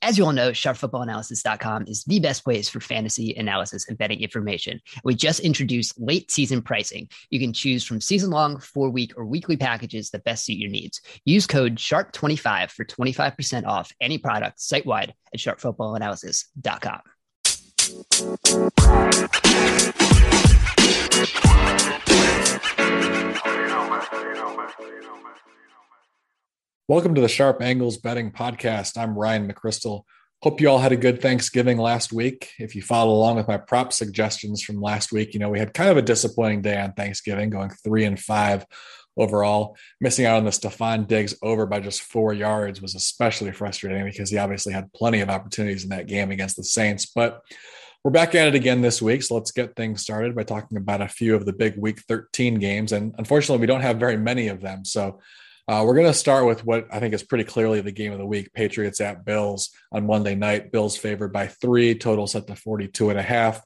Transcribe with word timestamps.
As 0.00 0.16
you 0.16 0.24
all 0.24 0.32
know, 0.32 0.52
sharpfootballanalysis.com 0.52 1.86
is 1.88 2.04
the 2.04 2.20
best 2.20 2.44
place 2.44 2.68
for 2.68 2.78
fantasy 2.78 3.34
analysis 3.34 3.88
and 3.88 3.98
betting 3.98 4.20
information. 4.20 4.80
We 5.02 5.16
just 5.16 5.40
introduced 5.40 6.00
late 6.00 6.30
season 6.30 6.62
pricing. 6.62 7.08
You 7.30 7.40
can 7.40 7.52
choose 7.52 7.82
from 7.84 8.00
season 8.00 8.30
long, 8.30 8.60
four 8.60 8.90
week, 8.90 9.14
or 9.16 9.24
weekly 9.24 9.56
packages 9.56 10.10
that 10.10 10.22
best 10.22 10.44
suit 10.44 10.58
your 10.58 10.70
needs. 10.70 11.00
Use 11.24 11.48
code 11.48 11.76
SHARP25 11.76 12.70
for 12.70 12.84
25% 12.84 13.66
off 13.66 13.92
any 14.00 14.18
product 14.18 14.60
site 14.60 14.86
wide 14.86 15.14
at 15.34 15.40
sharpfootballanalysis.com. 15.40 17.00
Welcome 26.88 27.14
to 27.16 27.20
the 27.20 27.28
Sharp 27.28 27.60
Angles 27.60 27.98
Betting 27.98 28.32
Podcast. 28.32 28.96
I'm 28.96 29.14
Ryan 29.14 29.46
McCrystal. 29.46 30.04
Hope 30.42 30.58
you 30.58 30.70
all 30.70 30.78
had 30.78 30.90
a 30.90 30.96
good 30.96 31.20
Thanksgiving 31.20 31.76
last 31.76 32.14
week. 32.14 32.52
If 32.58 32.74
you 32.74 32.80
followed 32.80 33.12
along 33.12 33.36
with 33.36 33.46
my 33.46 33.58
prop 33.58 33.92
suggestions 33.92 34.62
from 34.62 34.80
last 34.80 35.12
week, 35.12 35.34
you 35.34 35.38
know, 35.38 35.50
we 35.50 35.58
had 35.58 35.74
kind 35.74 35.90
of 35.90 35.98
a 35.98 36.02
disappointing 36.02 36.62
day 36.62 36.80
on 36.80 36.94
Thanksgiving, 36.94 37.50
going 37.50 37.68
three 37.84 38.06
and 38.06 38.18
five 38.18 38.64
overall. 39.18 39.76
Missing 40.00 40.24
out 40.24 40.38
on 40.38 40.46
the 40.46 40.50
Stefon 40.50 41.06
Diggs 41.06 41.34
over 41.42 41.66
by 41.66 41.80
just 41.80 42.00
four 42.00 42.32
yards 42.32 42.80
was 42.80 42.94
especially 42.94 43.52
frustrating 43.52 44.06
because 44.06 44.30
he 44.30 44.38
obviously 44.38 44.72
had 44.72 44.90
plenty 44.94 45.20
of 45.20 45.28
opportunities 45.28 45.82
in 45.82 45.90
that 45.90 46.06
game 46.06 46.30
against 46.30 46.56
the 46.56 46.64
Saints. 46.64 47.04
But 47.04 47.42
we're 48.02 48.12
back 48.12 48.34
at 48.34 48.48
it 48.48 48.54
again 48.54 48.80
this 48.80 49.02
week. 49.02 49.22
So 49.24 49.34
let's 49.34 49.50
get 49.50 49.76
things 49.76 50.00
started 50.00 50.34
by 50.34 50.44
talking 50.44 50.78
about 50.78 51.02
a 51.02 51.08
few 51.08 51.34
of 51.34 51.44
the 51.44 51.52
big 51.52 51.76
week 51.76 52.00
13 52.08 52.54
games. 52.54 52.92
And 52.92 53.14
unfortunately, 53.18 53.60
we 53.60 53.66
don't 53.66 53.82
have 53.82 53.98
very 53.98 54.16
many 54.16 54.48
of 54.48 54.62
them. 54.62 54.86
So 54.86 55.20
uh, 55.68 55.84
we're 55.84 55.94
going 55.94 56.06
to 56.06 56.14
start 56.14 56.46
with 56.46 56.64
what 56.64 56.86
I 56.90 56.98
think 56.98 57.12
is 57.12 57.22
pretty 57.22 57.44
clearly 57.44 57.82
the 57.82 57.92
game 57.92 58.12
of 58.12 58.18
the 58.18 58.26
week 58.26 58.54
Patriots 58.54 59.02
at 59.02 59.26
Bills 59.26 59.68
on 59.92 60.06
Monday 60.06 60.34
night. 60.34 60.72
Bills 60.72 60.96
favored 60.96 61.30
by 61.30 61.46
three, 61.46 61.94
total 61.94 62.26
set 62.26 62.46
to 62.46 62.56
42 62.56 63.10
and 63.10 63.18
a 63.18 63.22
half. 63.22 63.62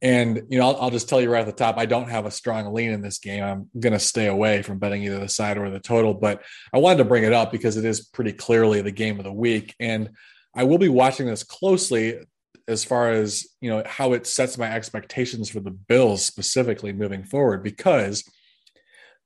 And, 0.00 0.42
you 0.48 0.58
know, 0.58 0.68
I'll, 0.68 0.82
I'll 0.82 0.90
just 0.90 1.08
tell 1.08 1.20
you 1.20 1.28
right 1.30 1.40
at 1.40 1.46
the 1.46 1.52
top, 1.52 1.76
I 1.76 1.86
don't 1.86 2.08
have 2.08 2.24
a 2.24 2.30
strong 2.30 2.72
lean 2.72 2.90
in 2.90 3.02
this 3.02 3.18
game. 3.18 3.42
I'm 3.42 3.68
going 3.78 3.92
to 3.92 3.98
stay 3.98 4.28
away 4.28 4.62
from 4.62 4.78
betting 4.78 5.02
either 5.02 5.18
the 5.18 5.28
side 5.28 5.58
or 5.58 5.70
the 5.70 5.80
total, 5.80 6.14
but 6.14 6.40
I 6.72 6.78
wanted 6.78 6.98
to 6.98 7.04
bring 7.04 7.24
it 7.24 7.32
up 7.32 7.50
because 7.50 7.76
it 7.76 7.84
is 7.84 8.06
pretty 8.06 8.32
clearly 8.32 8.80
the 8.80 8.92
game 8.92 9.18
of 9.18 9.24
the 9.24 9.32
week. 9.32 9.74
And 9.80 10.10
I 10.54 10.62
will 10.62 10.78
be 10.78 10.88
watching 10.88 11.26
this 11.26 11.42
closely 11.42 12.20
as 12.68 12.84
far 12.84 13.10
as, 13.10 13.44
you 13.60 13.70
know, 13.70 13.82
how 13.86 14.12
it 14.12 14.28
sets 14.28 14.56
my 14.56 14.70
expectations 14.70 15.50
for 15.50 15.58
the 15.58 15.72
Bills 15.72 16.24
specifically 16.24 16.92
moving 16.92 17.24
forward 17.24 17.64
because 17.64 18.22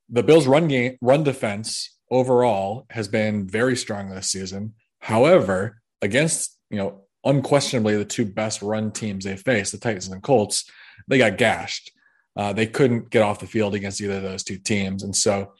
the 0.09 0.22
Bills 0.22 0.47
run 0.47 0.69
game, 0.69 0.97
run 1.03 1.22
defense 1.22 1.98
overall 2.11 2.87
has 2.91 3.09
been 3.09 3.47
very 3.47 3.77
strong 3.77 4.09
this 4.09 4.31
season. 4.31 4.75
However, 5.01 5.81
against, 6.03 6.56
you 6.70 6.78
know, 6.78 7.03
unquestionably 7.25 7.97
the 7.97 8.05
two 8.05 8.25
best 8.25 8.62
run 8.62 8.91
teams 8.91 9.25
they 9.25 9.37
faced, 9.37 9.73
the 9.73 9.78
Titans 9.78 10.09
and 10.09 10.23
Colts, 10.23 10.70
they 11.09 11.19
got 11.19 11.39
gashed. 11.39 11.91
Uh, 12.37 12.53
they 12.53 12.67
couldn't 12.67 13.11
get 13.11 13.23
off 13.23 13.41
the 13.41 13.47
field 13.47 13.75
against 13.75 14.00
either 14.00 14.17
of 14.17 14.23
those 14.23 14.45
two 14.45 14.59
teams. 14.59 15.03
And 15.03 15.15
so 15.15 15.53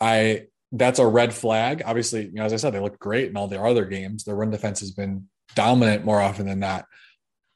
I 0.00 0.46
that's 0.72 0.98
a 0.98 1.06
red 1.06 1.32
flag. 1.32 1.82
Obviously, 1.84 2.26
you 2.26 2.34
know, 2.34 2.44
as 2.44 2.52
I 2.52 2.56
said, 2.56 2.70
they 2.70 2.80
look 2.80 2.98
great 2.98 3.30
in 3.30 3.36
all 3.36 3.48
their 3.48 3.66
other 3.66 3.84
games. 3.84 4.24
Their 4.24 4.34
run 4.34 4.50
defense 4.50 4.80
has 4.80 4.90
been 4.90 5.28
dominant 5.54 6.04
more 6.04 6.20
often 6.20 6.46
than 6.46 6.58
not. 6.58 6.86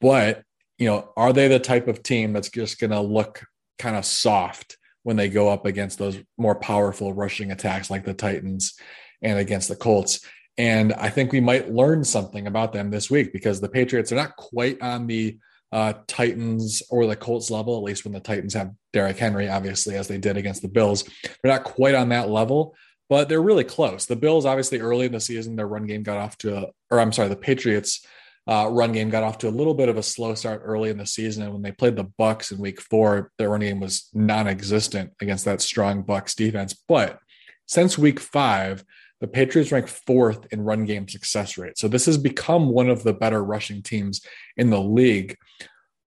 But, 0.01 0.43
you 0.79 0.87
know, 0.87 1.13
are 1.17 1.33
they 1.33 1.49
the 1.49 1.59
type 1.59 1.89
of 1.89 2.03
team 2.03 2.33
that's 2.33 2.49
just 2.49 2.79
going 2.79 2.91
to 2.91 3.01
look 3.01 3.43
kind 3.79 3.97
of 3.97 4.05
soft 4.05 4.79
when 5.03 5.17
they 5.17 5.29
go 5.29 5.49
up 5.49 5.67
against 5.67 5.99
those 5.99 6.19
more 6.37 6.55
powerful 6.55 7.13
rushing 7.13 7.51
attacks 7.51 7.91
like 7.91 8.05
the 8.05 8.15
Titans 8.15 8.75
and 9.23 9.39
against 9.39 9.69
the 9.69 9.77
Colts. 9.77 10.21
And 10.59 10.93
I 10.93 11.09
think 11.09 11.33
we 11.33 11.41
might 11.41 11.73
learn 11.73 12.05
something 12.05 12.47
about 12.47 12.73
them 12.73 12.91
this 12.91 13.11
week 13.11 13.33
because 13.33 13.61
the 13.61 13.69
Patriots 13.69 14.13
are 14.13 14.17
not 14.17 14.37
quite 14.37 14.81
on 14.83 15.07
the 15.07 15.39
uh, 15.73 15.95
Titans 16.07 16.83
or 16.91 17.07
the 17.07 17.17
Colts 17.17 17.51
level, 17.51 17.77
at 17.77 17.83
least 17.83 18.05
when 18.05 18.13
the 18.13 18.21
Titans 18.21 18.55
have 18.55 18.73
Derrick 18.93 19.17
Henry, 19.17 19.49
obviously, 19.49 19.97
as 19.97 20.09
they 20.09 20.19
did 20.19 20.37
against 20.37 20.63
the 20.63 20.69
Bills. 20.69 21.05
They're 21.23 21.53
not 21.53 21.65
quite 21.65 21.95
on 21.95 22.09
that 22.11 22.29
level, 22.29 22.75
but 23.09 23.29
they're 23.29 23.41
really 23.41 23.65
close. 23.65 24.07
The 24.07 24.17
Bills, 24.17 24.45
obviously, 24.45 24.81
early 24.81 25.07
in 25.07 25.13
the 25.13 25.21
season, 25.21 25.57
their 25.57 25.69
run 25.69 25.87
game 25.87 26.03
got 26.03 26.19
off 26.19 26.37
to, 26.39 26.57
a, 26.57 26.67
or 26.91 27.01
I'm 27.01 27.13
sorry, 27.13 27.29
the 27.29 27.37
Patriots 27.37 28.05
uh, 28.47 28.69
run 28.71 28.93
game 28.93 29.11
got 29.11 29.23
off 29.23 29.39
to 29.39 29.49
a 29.49 29.51
little 29.51 29.75
bit 29.75 29.89
of 29.89 29.97
a 29.97 30.03
slow 30.03 30.35
start 30.35 30.63
early 30.65 30.91
in 30.91 30.99
the 30.99 31.07
season. 31.07 31.43
And 31.43 31.53
when 31.53 31.63
they 31.63 31.73
played 31.73 31.97
the 31.97 32.11
Bucks 32.19 32.51
in 32.51 32.59
Week 32.59 32.81
Four, 32.81 33.31
their 33.39 33.51
run 33.51 33.61
game 33.61 33.81
was 33.81 34.09
non-existent 34.13 35.13
against 35.21 35.45
that 35.45 35.61
strong 35.61 36.03
Bucks 36.03 36.35
defense. 36.35 36.75
But 36.89 37.19
since 37.67 37.99
Week 37.99 38.19
Five, 38.19 38.85
the 39.21 39.29
Patriots 39.29 39.71
rank 39.71 39.87
fourth 39.87 40.47
in 40.51 40.63
run 40.63 40.87
game 40.87 41.07
success 41.07 41.59
rate. 41.59 41.79
So 41.79 41.89
this 41.89 42.07
has 42.07 42.17
become 42.17 42.71
one 42.71 42.89
of 42.89 43.03
the 43.03 43.13
better 43.13 43.45
rushing 43.45 43.83
teams 43.83 44.23
in 44.57 44.71
the 44.71 44.81
league 44.81 45.37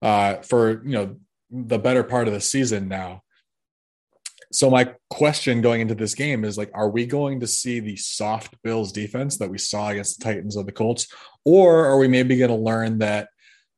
uh, 0.01 0.37
for 0.37 0.83
you 0.85 0.93
know 0.93 1.15
the 1.49 1.79
better 1.79 2.03
part 2.03 2.27
of 2.27 2.33
the 2.33 2.41
season 2.41 2.87
now. 2.87 3.21
So 4.53 4.69
my 4.69 4.93
question 5.09 5.61
going 5.61 5.81
into 5.81 5.95
this 5.95 6.13
game 6.13 6.45
is 6.45 6.59
like, 6.59 6.69
are 6.75 6.89
we 6.89 7.07
going 7.07 7.39
to 7.39 7.47
see 7.47 7.79
the 7.79 7.95
soft 7.95 8.61
Bills 8.61 8.91
defense 8.91 9.37
that 9.37 9.49
we 9.49 9.57
saw 9.57 9.89
against 9.89 10.19
the 10.19 10.25
Titans 10.25 10.55
or 10.55 10.63
the 10.63 10.71
Colts, 10.71 11.07
or 11.43 11.85
are 11.85 11.97
we 11.97 12.07
maybe 12.07 12.37
going 12.37 12.51
to 12.51 12.55
learn 12.55 12.99
that 12.99 13.29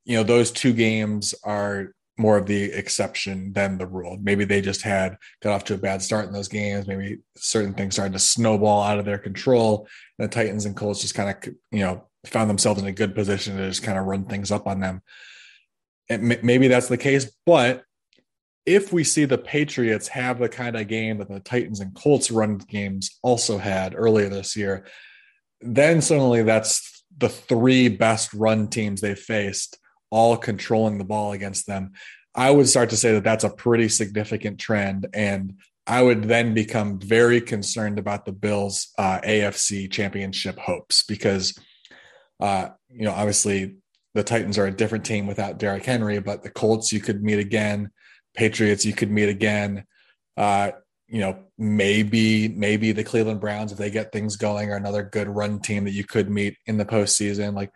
you 0.03 0.18
know 0.18 0.24
those 0.24 0.52
two 0.52 0.74
games 0.74 1.34
are 1.46 1.96
more 2.18 2.38
of 2.38 2.46
the 2.46 2.64
exception 2.64 3.53
than 3.53 3.78
the 3.78 3.88
rule? 3.88 4.18
Maybe 4.22 4.44
they 4.44 4.59
just 4.59 4.81
had 4.81 5.18
got 5.41 5.53
off 5.53 5.64
to 5.66 5.75
a 5.75 5.78
bad 5.78 6.02
start 6.02 6.28
in 6.28 6.34
those 6.34 6.50
games. 6.50 6.88
Maybe 6.88 7.19
certain 7.38 7.74
things 7.74 7.96
started 7.96 8.14
to 8.14 8.19
snowball 8.19 8.84
out 8.84 9.00
of 9.00 9.06
their 9.06 9.18
control. 9.18 9.88
And 10.19 10.30
the 10.30 10.34
Titans 10.34 10.66
and 10.66 10.75
Colts 10.75 11.02
just 11.02 11.16
kind 11.16 11.30
of 11.30 11.53
you 11.72 11.80
know 11.80 12.03
found 12.25 12.50
themselves 12.50 12.81
in 12.81 12.88
a 12.88 12.91
good 12.91 13.16
position 13.16 13.56
to 13.56 13.69
just 13.69 13.84
kind 13.84 13.97
of 13.97 14.06
run 14.06 14.25
things 14.25 14.52
up 14.52 14.68
on 14.68 14.81
them. 14.81 15.02
And 16.09 16.38
maybe 16.44 16.68
that's 16.68 16.90
the 16.90 16.97
case, 16.97 17.31
but 17.46 17.84
if 18.66 18.92
we 18.92 19.03
see 19.03 19.26
the 19.26 19.38
Patriots 19.38 20.08
have 20.08 20.40
the 20.40 20.50
kind 20.50 20.76
of 20.76 20.88
game 20.88 21.20
that 21.20 21.30
the 21.30 21.40
Titans 21.40 21.80
and 21.80 21.94
Colts 21.94 22.31
run 22.31 22.58
games 22.58 23.20
also 23.22 23.58
had 23.58 23.94
earlier 23.96 24.30
this 24.30 24.56
year, 24.56 24.86
then 25.62 26.02
suddenly 26.02 26.44
that's 26.44 27.03
the 27.18 27.30
three 27.30 27.88
best 27.88 28.34
run 28.34 28.68
teams 28.68 29.02
they 29.02 29.16
faced 29.16 29.78
all 30.09 30.38
controlling 30.38 30.98
the 30.98 31.03
ball 31.03 31.34
against 31.34 31.68
them. 31.68 31.92
I 32.34 32.52
would 32.52 32.68
start 32.68 32.90
to 32.90 32.98
say 32.98 33.14
that 33.14 33.24
that's 33.24 33.44
a 33.44 33.50
pretty 33.50 33.90
significant 33.90 34.59
trend. 34.59 35.08
And 35.14 35.59
I 35.88 36.02
would 36.02 36.24
then 36.24 36.53
become 36.53 37.00
very 37.00 37.40
concerned 37.40 38.00
about 38.00 38.26
the 38.26 38.32
Bills' 38.32 38.90
uh, 38.97 39.20
AFC 39.22 39.90
championship 39.92 40.58
hopes 40.58 41.03
because, 41.03 41.58
uh, 42.40 42.70
you 42.90 43.06
know, 43.06 43.12
obviously 43.12 43.76
the 44.16 44.24
Titans 44.24 44.58
are 44.58 44.66
a 44.66 44.76
different 44.76 45.06
team 45.06 45.28
without 45.28 45.59
Derrick 45.59 45.86
Henry, 45.86 46.20
but 46.20 46.44
the 46.44 46.50
Colts 46.50 46.92
you 46.92 47.00
could 47.00 47.24
meet 47.24 47.40
again. 47.40 47.92
Patriots 48.35 48.85
you 48.85 48.94
could 48.94 49.12
meet 49.12 49.29
again. 49.29 49.85
Uh, 50.38 50.72
you 51.07 51.19
know, 51.19 51.38
maybe 51.57 52.47
maybe 52.50 52.91
the 52.91 53.03
Cleveland 53.03 53.40
Browns 53.40 53.72
if 53.72 53.78
they 53.78 53.91
get 53.91 54.12
things 54.12 54.35
going 54.35 54.72
are 54.72 54.75
another 54.75 55.03
good 55.03 55.28
run 55.28 55.59
team 55.59 55.85
that 55.85 55.91
you 55.91 56.03
could 56.03 56.29
meet 56.29 56.57
in 56.66 56.78
the 56.78 56.85
postseason. 56.85 57.53
Like 57.53 57.72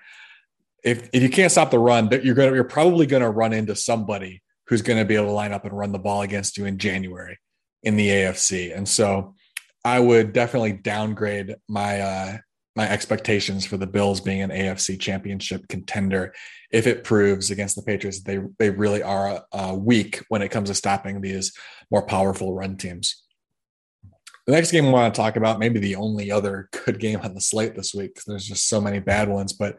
if 0.84 1.10
if 1.14 1.22
you 1.22 1.30
can't 1.30 1.52
stop 1.52 1.72
the 1.72 1.80
run, 1.80 2.10
you're 2.24 2.36
gonna 2.36 2.54
you're 2.54 2.64
probably 2.64 3.06
gonna 3.06 3.30
run 3.30 3.54
into 3.54 3.76
somebody 3.76 4.42
who's 4.70 4.84
going 4.84 5.00
to 5.00 5.06
be 5.06 5.16
able 5.16 5.26
to 5.26 5.32
line 5.32 5.52
up 5.52 5.66
and 5.66 5.76
run 5.76 5.92
the 5.92 6.00
ball 6.00 6.22
against 6.22 6.56
you 6.56 6.66
in 6.66 6.78
January 6.78 7.38
in 7.82 7.96
the 7.96 8.08
AFC. 8.08 8.76
And 8.76 8.88
so 8.88 9.34
I 9.84 10.00
would 10.00 10.32
definitely 10.32 10.74
downgrade 10.74 11.56
my 11.68 12.02
uh, 12.02 12.38
my 12.80 12.90
expectations 12.90 13.66
for 13.66 13.76
the 13.76 13.86
Bills 13.86 14.22
being 14.22 14.42
an 14.42 14.52
AFC 14.52 14.98
championship 14.98 15.68
contender 15.68 16.34
if 16.72 16.88
it 16.88 17.04
proves 17.04 17.52
against 17.52 17.76
the 17.76 17.82
Patriots 17.82 18.22
they 18.22 18.40
they 18.58 18.70
really 18.70 19.04
are 19.04 19.44
uh, 19.52 19.76
weak 19.78 20.24
when 20.30 20.42
it 20.42 20.48
comes 20.48 20.70
to 20.70 20.74
stopping 20.76 21.20
these 21.20 21.52
more 21.92 22.06
powerful 22.06 22.54
run 22.54 22.78
teams. 22.78 23.22
The 24.48 24.54
next 24.54 24.72
game 24.72 24.86
I 24.86 24.92
want 24.92 25.14
to 25.14 25.22
talk 25.22 25.36
about, 25.36 25.60
maybe 25.60 25.82
the 25.82 25.98
only 25.98 26.32
other 26.32 26.70
good 26.86 27.02
game 27.02 27.20
on 27.22 27.34
the 27.34 27.42
slate 27.42 27.76
this 27.76 27.94
week, 27.94 28.14
because 28.14 28.24
there's 28.24 28.48
just 28.48 28.70
so 28.70 28.80
many 28.80 29.00
bad 29.00 29.28
ones, 29.28 29.52
but 29.52 29.78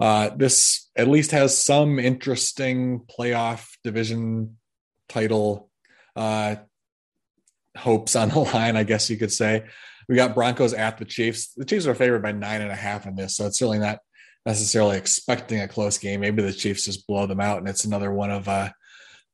uh, 0.00 0.30
this 0.34 0.88
at 0.96 1.06
least 1.06 1.32
has 1.32 1.62
some 1.62 1.98
interesting 1.98 3.00
playoff 3.00 3.76
division 3.84 4.56
title 5.06 5.68
uh, 6.16 6.56
hopes 7.76 8.16
on 8.16 8.30
the 8.30 8.38
line, 8.54 8.74
I 8.74 8.84
guess 8.84 9.10
you 9.10 9.18
could 9.18 9.32
say. 9.32 9.66
We 10.08 10.16
got 10.16 10.34
Broncos 10.34 10.72
at 10.72 10.98
the 10.98 11.04
Chiefs. 11.04 11.52
The 11.56 11.64
Chiefs 11.64 11.86
are 11.86 11.94
favored 11.94 12.22
by 12.22 12.32
nine 12.32 12.62
and 12.62 12.70
a 12.70 12.76
half 12.76 13.06
in 13.06 13.14
this, 13.14 13.36
so 13.36 13.46
it's 13.46 13.58
certainly 13.58 13.78
not 13.78 13.98
necessarily 14.46 14.96
expecting 14.96 15.60
a 15.60 15.68
close 15.68 15.98
game. 15.98 16.20
Maybe 16.20 16.42
the 16.42 16.52
Chiefs 16.52 16.86
just 16.86 17.06
blow 17.06 17.26
them 17.26 17.40
out, 17.40 17.58
and 17.58 17.68
it's 17.68 17.84
another 17.84 18.10
one 18.12 18.30
of 18.30 18.48
uh, 18.48 18.70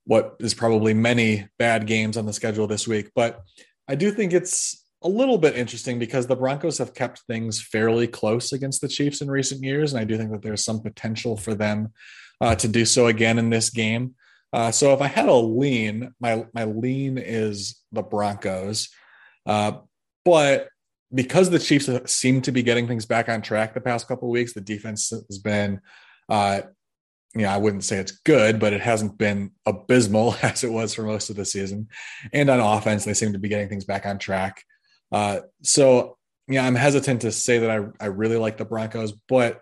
what 0.05 0.35
is 0.41 0.55
probably 0.55 0.93
many 0.93 1.47
bad 1.59 1.87
games 1.87 2.17
on 2.17 2.26
the 2.26 2.32
schedule 2.32 2.67
this 2.67 2.88
week. 2.88 3.11
But 3.15 3.41
I 3.88 3.94
do 3.94 4.11
think 4.11 4.32
it's 4.32 4.85
a 5.03 5.09
little 5.09 5.38
bit 5.38 5.56
interesting 5.56 5.99
because 5.99 6.26
the 6.26 6.37
Broncos 6.37 6.79
have 6.79 6.94
kept 6.94 7.21
things 7.29 7.62
fairly 7.62 8.09
close 8.09 8.53
against 8.53 8.81
the 8.81 8.88
Chiefs 8.88 9.21
in 9.21 9.31
recent 9.31 9.62
years, 9.62 9.93
and 9.93 10.00
I 10.00 10.05
do 10.05 10.17
think 10.17 10.32
that 10.32 10.43
there's 10.43 10.65
some 10.65 10.81
potential 10.81 11.37
for 11.37 11.55
them 11.55 11.93
uh, 12.41 12.56
to 12.56 12.67
do 12.67 12.85
so 12.85 13.06
again 13.06 13.38
in 13.38 13.50
this 13.50 13.71
game. 13.71 14.15
Uh, 14.53 14.71
so 14.71 14.93
if 14.93 15.00
I 15.00 15.06
had 15.06 15.29
a 15.29 15.35
lean, 15.35 16.12
my 16.21 16.47
my 16.55 16.65
lean 16.65 17.19
is 17.19 17.81
the 17.93 18.03
Broncos. 18.03 18.88
Uh, 19.47 19.73
but 20.25 20.69
because 21.15 21.50
the 21.50 21.59
Chiefs 21.59 21.88
seem 22.06 22.43
to 22.43 22.53
be 22.53 22.62
getting 22.62 22.88
things 22.88 23.06
back 23.06 23.29
on 23.29 23.43
track 23.43 23.75
the 23.75 23.81
past 23.81 24.09
couple 24.09 24.29
weeks, 24.31 24.53
the 24.53 24.61
defense 24.61 25.11
has 25.11 25.38
been, 25.38 25.81
uh, 26.29 26.62
you 27.35 27.43
know, 27.43 27.49
I 27.49 27.59
wouldn't 27.59 27.85
say 27.85 27.99
it's 27.99 28.12
good, 28.12 28.59
but 28.59 28.73
it 28.73 28.81
hasn't 28.81 29.19
been 29.19 29.53
abysmal 29.67 30.37
as 30.43 30.65
it 30.65 30.73
was 30.73 30.94
for 30.94 31.03
most 31.03 31.31
of 31.31 31.37
the 31.37 31.44
season. 31.44 31.88
And 32.32 32.49
on 32.50 32.61
offense, 32.61 33.05
they 33.05 33.15
seem 33.15 33.32
to 33.32 33.38
be 33.38 33.49
getting 33.49 33.69
things 33.69 33.85
back 33.85 34.06
on 34.06 34.19
track. 34.19 34.62
Uh, 35.12 35.41
so, 35.62 36.17
yeah, 36.49 36.67
I'm 36.67 36.75
hesitant 36.75 37.23
to 37.23 37.32
say 37.32 37.59
that 37.59 37.71
I, 37.71 37.85
I 38.00 38.06
really 38.06 38.37
like 38.37 38.56
the 38.56 38.65
Broncos, 38.65 39.12
but 39.12 39.61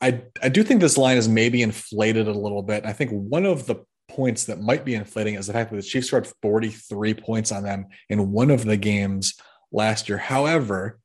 I, 0.00 0.22
I 0.42 0.50
do 0.50 0.62
think 0.62 0.80
this 0.80 0.98
line 0.98 1.16
is 1.16 1.28
maybe 1.28 1.62
inflated 1.62 2.28
a 2.28 2.32
little 2.32 2.62
bit. 2.62 2.84
I 2.84 2.92
think 2.92 3.10
one 3.12 3.46
of 3.46 3.66
the 3.66 3.76
points 4.08 4.44
that 4.44 4.60
might 4.60 4.84
be 4.84 4.94
inflating 4.94 5.34
is 5.34 5.46
the 5.46 5.52
fact 5.52 5.70
that 5.70 5.76
the 5.76 5.82
Chiefs 5.82 6.08
scored 6.08 6.28
43 6.42 7.14
points 7.14 7.50
on 7.50 7.62
them 7.62 7.86
in 8.08 8.30
one 8.30 8.50
of 8.50 8.64
the 8.64 8.76
games 8.76 9.34
last 9.72 10.08
year. 10.08 10.18
However, 10.18 10.98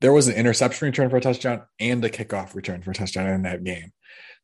there 0.00 0.12
was 0.12 0.28
an 0.28 0.34
interception 0.34 0.86
return 0.86 1.10
for 1.10 1.16
a 1.16 1.20
touchdown 1.20 1.62
and 1.78 2.04
a 2.04 2.10
kickoff 2.10 2.54
return 2.54 2.82
for 2.82 2.90
a 2.90 2.94
touchdown 2.94 3.28
in 3.28 3.42
that 3.42 3.64
game. 3.64 3.92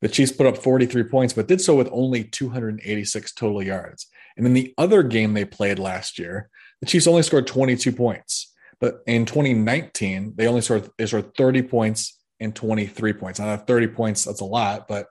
The 0.02 0.08
Chiefs 0.08 0.32
put 0.32 0.46
up 0.46 0.58
43 0.58 1.04
points, 1.04 1.32
but 1.32 1.48
did 1.48 1.60
so 1.60 1.74
with 1.74 1.88
only 1.90 2.24
286 2.24 3.32
total 3.32 3.62
yards. 3.62 4.06
And 4.36 4.46
in 4.46 4.52
the 4.52 4.74
other 4.76 5.02
game 5.02 5.32
they 5.32 5.46
played 5.46 5.78
last 5.78 6.18
year, 6.18 6.50
the 6.80 6.86
Chiefs 6.86 7.06
only 7.06 7.22
scored 7.22 7.46
22 7.46 7.92
points. 7.92 8.52
But 8.78 9.00
in 9.06 9.24
2019, 9.24 10.34
they 10.36 10.46
only 10.46 10.60
scored, 10.60 10.90
they 10.98 11.06
scored 11.06 11.34
30 11.34 11.62
points 11.62 12.18
and 12.40 12.54
23 12.54 13.14
points. 13.14 13.40
Now, 13.40 13.56
30 13.56 13.86
points, 13.88 14.24
that's 14.24 14.40
a 14.40 14.44
lot, 14.44 14.86
but 14.86 15.06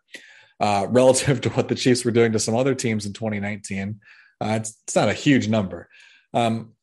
uh, 0.60 0.86
relative 0.90 1.42
to 1.42 1.50
what 1.50 1.68
the 1.68 1.76
Chiefs 1.76 2.06
were 2.06 2.12
doing 2.12 2.32
to 2.34 2.40
some 2.40 2.56
other 2.56 2.76
teams 2.76 3.08
in 3.08 3.14
2019, 3.14 4.00
uh, 4.42 4.58
it's, 4.60 4.78
it's, 4.86 4.96
not 4.96 5.10
a 5.10 5.14
huge 5.14 5.48
number. 5.48 5.90
Um, 6.34 6.74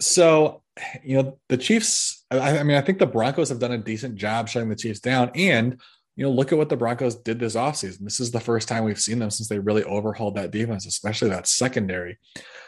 so, 0.00 0.62
you 1.04 1.16
know, 1.16 1.38
the 1.48 1.56
Chiefs, 1.56 2.24
I, 2.30 2.58
I, 2.58 2.62
mean, 2.62 2.76
I 2.76 2.80
think 2.80 2.98
the 2.98 3.06
Broncos 3.06 3.48
have 3.48 3.58
done 3.58 3.72
a 3.72 3.78
decent 3.78 4.16
job 4.16 4.48
shutting 4.48 4.68
the 4.68 4.76
Chiefs 4.76 5.00
down. 5.00 5.30
And, 5.34 5.80
you 6.16 6.24
know, 6.24 6.30
look 6.30 6.52
at 6.52 6.58
what 6.58 6.68
the 6.68 6.76
Broncos 6.76 7.16
did 7.16 7.38
this 7.38 7.56
offseason. 7.56 8.00
This 8.00 8.20
is 8.20 8.30
the 8.30 8.40
first 8.40 8.68
time 8.68 8.84
we've 8.84 9.00
seen 9.00 9.18
them 9.18 9.30
since 9.30 9.48
they 9.48 9.58
really 9.58 9.84
overhauled 9.84 10.36
that 10.36 10.50
defense, 10.50 10.86
especially 10.86 11.30
that 11.30 11.46
secondary. 11.46 12.18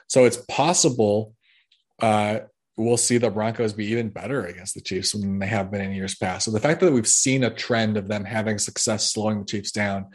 So 0.09 0.25
it's 0.25 0.39
possible 0.49 1.35
uh, 2.01 2.41
we'll 2.77 2.97
see 2.97 3.19
the 3.19 3.31
Broncos 3.31 3.73
be 3.73 3.87
even 3.87 4.09
better 4.09 4.47
against 4.47 4.75
the 4.75 4.81
Chiefs 4.81 5.13
than 5.13 5.39
they 5.39 5.47
have 5.47 5.71
been 5.71 5.83
in 5.83 5.93
years 5.93 6.15
past. 6.15 6.45
So 6.45 6.51
the 6.51 6.61
fact 6.61 6.81
that 6.81 6.93
we've 6.93 7.07
seen 7.07 7.45
a 7.45 7.55
trend 7.55 7.97
of 7.97 8.09
them 8.09 8.25
having 8.25 8.59
success 8.59 9.13
slowing 9.13 9.41
the 9.41 9.45
Chiefs 9.45 9.73
down, 9.73 10.07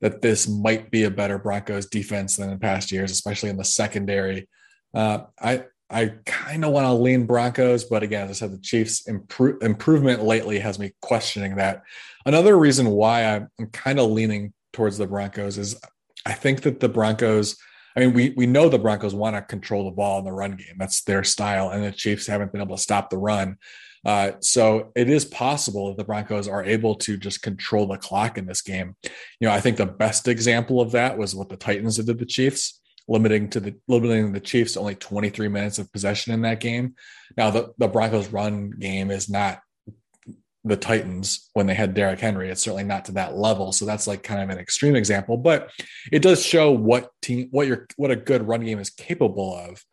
that 0.00 0.22
this 0.22 0.48
might 0.48 0.90
be 0.90 1.04
a 1.04 1.10
better 1.10 1.38
Broncos 1.38 1.86
defense 1.86 2.36
than 2.36 2.50
in 2.50 2.58
past 2.58 2.92
years, 2.92 3.10
especially 3.10 3.50
in 3.50 3.56
the 3.56 3.64
secondary. 3.64 4.48
Uh, 4.92 5.20
I 5.40 5.64
I 5.90 6.14
kind 6.24 6.64
of 6.64 6.72
want 6.72 6.86
to 6.86 6.92
lean 6.94 7.26
Broncos, 7.26 7.84
but 7.84 8.02
again, 8.02 8.28
as 8.28 8.30
I 8.30 8.46
said, 8.46 8.52
the 8.52 8.62
Chiefs' 8.62 9.06
improve, 9.06 9.62
improvement 9.62 10.22
lately 10.22 10.58
has 10.58 10.78
me 10.78 10.92
questioning 11.00 11.56
that. 11.56 11.82
Another 12.26 12.58
reason 12.58 12.90
why 12.90 13.24
I'm, 13.24 13.48
I'm 13.60 13.66
kind 13.68 14.00
of 14.00 14.10
leaning 14.10 14.52
towards 14.72 14.98
the 14.98 15.06
Broncos 15.06 15.58
is 15.58 15.78
I 16.26 16.32
think 16.32 16.62
that 16.62 16.80
the 16.80 16.88
Broncos– 16.88 17.56
I 17.96 18.00
mean, 18.00 18.12
we 18.12 18.34
we 18.36 18.46
know 18.46 18.68
the 18.68 18.78
Broncos 18.78 19.14
want 19.14 19.36
to 19.36 19.42
control 19.42 19.84
the 19.84 19.92
ball 19.92 20.18
in 20.18 20.24
the 20.24 20.32
run 20.32 20.56
game. 20.56 20.74
That's 20.78 21.02
their 21.02 21.22
style, 21.22 21.70
and 21.70 21.84
the 21.84 21.92
Chiefs 21.92 22.26
haven't 22.26 22.50
been 22.50 22.60
able 22.60 22.76
to 22.76 22.82
stop 22.82 23.08
the 23.08 23.18
run. 23.18 23.56
Uh, 24.04 24.32
so 24.40 24.92
it 24.94 25.08
is 25.08 25.24
possible 25.24 25.88
that 25.88 25.96
the 25.96 26.04
Broncos 26.04 26.48
are 26.48 26.64
able 26.64 26.96
to 26.96 27.16
just 27.16 27.40
control 27.40 27.86
the 27.86 27.96
clock 27.96 28.36
in 28.36 28.46
this 28.46 28.60
game. 28.60 28.96
You 29.40 29.48
know, 29.48 29.52
I 29.52 29.60
think 29.60 29.76
the 29.76 29.86
best 29.86 30.28
example 30.28 30.80
of 30.80 30.90
that 30.92 31.16
was 31.16 31.34
what 31.34 31.48
the 31.48 31.56
Titans 31.56 31.96
did 31.96 32.06
to 32.06 32.14
the 32.14 32.26
Chiefs, 32.26 32.80
limiting 33.08 33.50
to 33.50 33.60
the 33.60 33.74
limiting 33.88 34.32
the 34.32 34.40
Chiefs 34.40 34.76
only 34.76 34.94
23 34.94 35.48
minutes 35.48 35.78
of 35.78 35.92
possession 35.92 36.32
in 36.32 36.42
that 36.42 36.60
game. 36.60 36.94
Now 37.36 37.50
the, 37.50 37.72
the 37.78 37.88
Broncos 37.88 38.28
run 38.28 38.70
game 38.70 39.10
is 39.10 39.28
not 39.28 39.60
the 40.64 40.76
Titans 40.76 41.50
when 41.52 41.66
they 41.66 41.74
had 41.74 41.92
Derrick 41.92 42.20
Henry. 42.20 42.50
It's 42.50 42.62
certainly 42.62 42.84
not 42.84 43.04
to 43.06 43.12
that 43.12 43.36
level. 43.36 43.72
So 43.72 43.84
that's 43.84 44.06
like 44.06 44.22
kind 44.22 44.42
of 44.42 44.48
an 44.48 44.58
extreme 44.58 44.96
example, 44.96 45.36
but 45.36 45.70
it 46.10 46.22
does 46.22 46.44
show 46.44 46.72
what 46.72 47.10
team, 47.20 47.48
what 47.50 47.66
your, 47.66 47.86
what 47.96 48.10
a 48.10 48.16
good 48.16 48.48
run 48.48 48.64
game 48.64 48.78
is 48.78 48.88
capable 48.88 49.54
of 49.54 49.84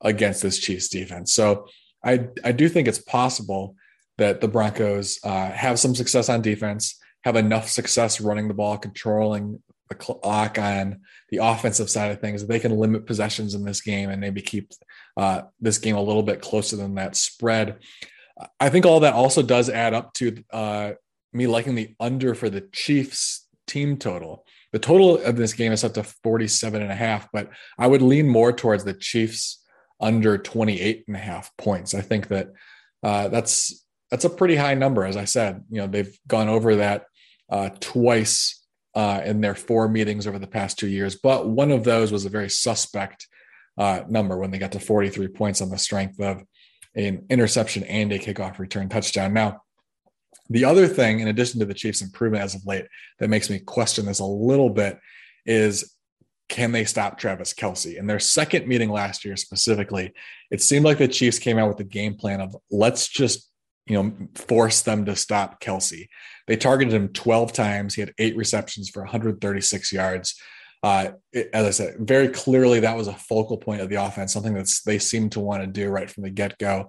against 0.00 0.42
this 0.42 0.58
Chiefs 0.58 0.88
defense. 0.88 1.34
So 1.34 1.66
I, 2.04 2.28
I 2.44 2.52
do 2.52 2.68
think 2.68 2.86
it's 2.86 2.98
possible 2.98 3.74
that 4.18 4.40
the 4.40 4.48
Broncos 4.48 5.18
uh, 5.24 5.50
have 5.50 5.80
some 5.80 5.94
success 5.94 6.28
on 6.28 6.42
defense, 6.42 6.96
have 7.24 7.36
enough 7.36 7.68
success 7.68 8.20
running 8.20 8.48
the 8.48 8.54
ball, 8.54 8.78
controlling 8.78 9.60
the 9.88 9.94
clock 9.96 10.58
on 10.58 11.00
the 11.30 11.38
offensive 11.38 11.88
side 11.88 12.10
of 12.10 12.20
things. 12.20 12.46
They 12.46 12.58
can 12.58 12.76
limit 12.76 13.06
possessions 13.06 13.54
in 13.54 13.64
this 13.64 13.80
game 13.80 14.10
and 14.10 14.20
maybe 14.20 14.42
keep 14.42 14.72
uh, 15.16 15.42
this 15.60 15.78
game 15.78 15.96
a 15.96 16.02
little 16.02 16.22
bit 16.22 16.40
closer 16.40 16.76
than 16.76 16.96
that 16.96 17.16
spread. 17.16 17.78
I 18.58 18.68
think 18.68 18.86
all 18.86 19.00
that 19.00 19.14
also 19.14 19.42
does 19.42 19.68
add 19.68 19.94
up 19.94 20.12
to 20.14 20.42
uh, 20.52 20.92
me 21.32 21.46
liking 21.46 21.74
the 21.74 21.94
under 22.00 22.34
for 22.34 22.50
the 22.50 22.62
Chiefs 22.72 23.46
team 23.66 23.96
total. 23.96 24.44
The 24.72 24.78
total 24.78 25.18
of 25.18 25.36
this 25.36 25.52
game 25.52 25.72
is 25.72 25.84
up 25.84 25.94
to 25.94 26.02
47 26.02 26.80
and 26.80 26.92
a 26.92 26.96
half, 26.96 27.28
but 27.32 27.50
I 27.78 27.86
would 27.86 28.02
lean 28.02 28.28
more 28.28 28.52
towards 28.52 28.84
the 28.84 28.94
Chiefs 28.94 29.62
under 30.00 30.38
28 30.38 31.04
and 31.06 31.16
a 31.16 31.20
half 31.20 31.54
points. 31.56 31.94
I 31.94 32.00
think 32.00 32.28
that 32.28 32.52
uh, 33.02 33.28
that's 33.28 33.84
that's 34.10 34.24
a 34.24 34.30
pretty 34.30 34.56
high 34.56 34.74
number. 34.74 35.04
As 35.04 35.16
I 35.16 35.24
said, 35.24 35.64
you 35.70 35.80
know, 35.80 35.86
they've 35.86 36.18
gone 36.26 36.48
over 36.48 36.76
that 36.76 37.04
uh, 37.50 37.70
twice 37.80 38.59
uh, 38.94 39.20
in 39.24 39.40
their 39.40 39.54
four 39.54 39.88
meetings 39.88 40.26
over 40.26 40.38
the 40.38 40.46
past 40.46 40.78
two 40.78 40.88
years, 40.88 41.16
but 41.16 41.48
one 41.48 41.70
of 41.70 41.84
those 41.84 42.12
was 42.12 42.24
a 42.24 42.30
very 42.30 42.50
suspect 42.50 43.26
uh, 43.78 44.02
number 44.08 44.36
when 44.36 44.50
they 44.50 44.58
got 44.58 44.72
to 44.72 44.80
43 44.80 45.28
points 45.28 45.60
on 45.60 45.70
the 45.70 45.78
strength 45.78 46.20
of 46.20 46.42
an 46.94 47.24
interception 47.30 47.84
and 47.84 48.12
a 48.12 48.18
kickoff 48.18 48.58
return 48.58 48.88
touchdown. 48.88 49.32
Now, 49.32 49.62
the 50.48 50.64
other 50.64 50.88
thing, 50.88 51.20
in 51.20 51.28
addition 51.28 51.60
to 51.60 51.66
the 51.66 51.74
Chiefs' 51.74 52.02
improvement 52.02 52.42
as 52.42 52.56
of 52.56 52.66
late, 52.66 52.86
that 53.20 53.30
makes 53.30 53.48
me 53.48 53.60
question 53.60 54.06
this 54.06 54.18
a 54.18 54.24
little 54.24 54.70
bit 54.70 54.98
is 55.46 55.94
can 56.48 56.72
they 56.72 56.84
stop 56.84 57.16
Travis 57.16 57.54
Kelce? 57.54 57.96
In 57.96 58.08
their 58.08 58.18
second 58.18 58.66
meeting 58.66 58.90
last 58.90 59.24
year, 59.24 59.36
specifically, 59.36 60.12
it 60.50 60.60
seemed 60.60 60.84
like 60.84 60.98
the 60.98 61.06
Chiefs 61.06 61.38
came 61.38 61.58
out 61.58 61.68
with 61.68 61.76
the 61.76 61.84
game 61.84 62.16
plan 62.16 62.40
of 62.40 62.56
let's 62.72 63.08
just 63.08 63.49
you 63.90 64.02
know 64.02 64.12
force 64.34 64.82
them 64.82 65.04
to 65.06 65.16
stop 65.16 65.60
Kelce. 65.60 66.08
They 66.46 66.56
targeted 66.56 66.94
him 66.94 67.08
12 67.08 67.52
times. 67.52 67.94
He 67.94 68.00
had 68.00 68.14
eight 68.18 68.36
receptions 68.36 68.88
for 68.88 69.02
136 69.02 69.92
yards 69.92 70.34
uh, 70.82 71.12
it, 71.32 71.50
as 71.52 71.66
I 71.66 71.70
said, 71.70 71.96
very 71.98 72.28
clearly 72.28 72.80
that 72.80 72.96
was 72.96 73.08
a 73.08 73.14
focal 73.14 73.58
point 73.58 73.82
of 73.82 73.88
the 73.88 74.02
offense, 74.02 74.32
something 74.32 74.54
that 74.54 74.68
they 74.86 74.98
seemed 74.98 75.32
to 75.32 75.40
want 75.40 75.62
to 75.62 75.66
do 75.66 75.88
right 75.88 76.10
from 76.10 76.22
the 76.22 76.30
get 76.30 76.58
go. 76.58 76.88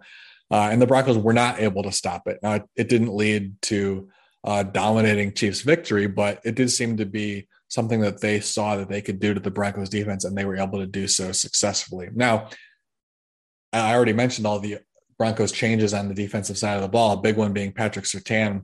Uh, 0.49 0.69
and 0.71 0.81
the 0.81 0.87
Broncos 0.87 1.17
were 1.17 1.33
not 1.33 1.59
able 1.59 1.83
to 1.83 1.91
stop 1.91 2.27
it. 2.27 2.39
Now, 2.41 2.53
it, 2.53 2.63
it 2.75 2.89
didn't 2.89 3.15
lead 3.15 3.61
to 3.63 4.09
uh, 4.43 4.63
dominating 4.63 5.33
Chiefs 5.33 5.61
victory, 5.61 6.07
but 6.07 6.41
it 6.43 6.55
did 6.55 6.69
seem 6.71 6.97
to 6.97 7.05
be 7.05 7.47
something 7.67 8.01
that 8.01 8.19
they 8.19 8.39
saw 8.39 8.75
that 8.77 8.89
they 8.89 9.01
could 9.01 9.19
do 9.19 9.33
to 9.33 9.39
the 9.39 9.51
Broncos 9.51 9.89
defense, 9.89 10.25
and 10.25 10.37
they 10.37 10.45
were 10.45 10.57
able 10.57 10.79
to 10.79 10.87
do 10.87 11.07
so 11.07 11.31
successfully. 11.31 12.09
Now, 12.13 12.49
I 13.71 13.93
already 13.93 14.13
mentioned 14.13 14.45
all 14.45 14.59
the 14.59 14.79
Broncos 15.21 15.51
changes 15.51 15.93
on 15.93 16.07
the 16.07 16.15
defensive 16.23 16.57
side 16.57 16.77
of 16.77 16.81
the 16.81 16.87
ball, 16.97 17.11
a 17.13 17.21
big 17.21 17.37
one 17.37 17.53
being 17.53 17.71
Patrick 17.71 18.05
Surtain. 18.05 18.63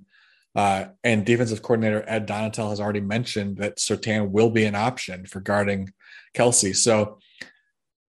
uh, 0.58 0.88
and 1.04 1.24
defensive 1.24 1.62
coordinator 1.62 2.04
Ed 2.08 2.28
Donatell 2.28 2.72
has 2.72 2.80
already 2.80 3.00
mentioned 3.00 3.58
that 3.58 3.78
Surtain 3.78 4.32
will 4.32 4.50
be 4.50 4.66
an 4.66 4.74
option 4.74 5.28
for 5.28 5.40
guarding 5.40 5.94
Kelce. 6.36 6.76
So 6.76 7.20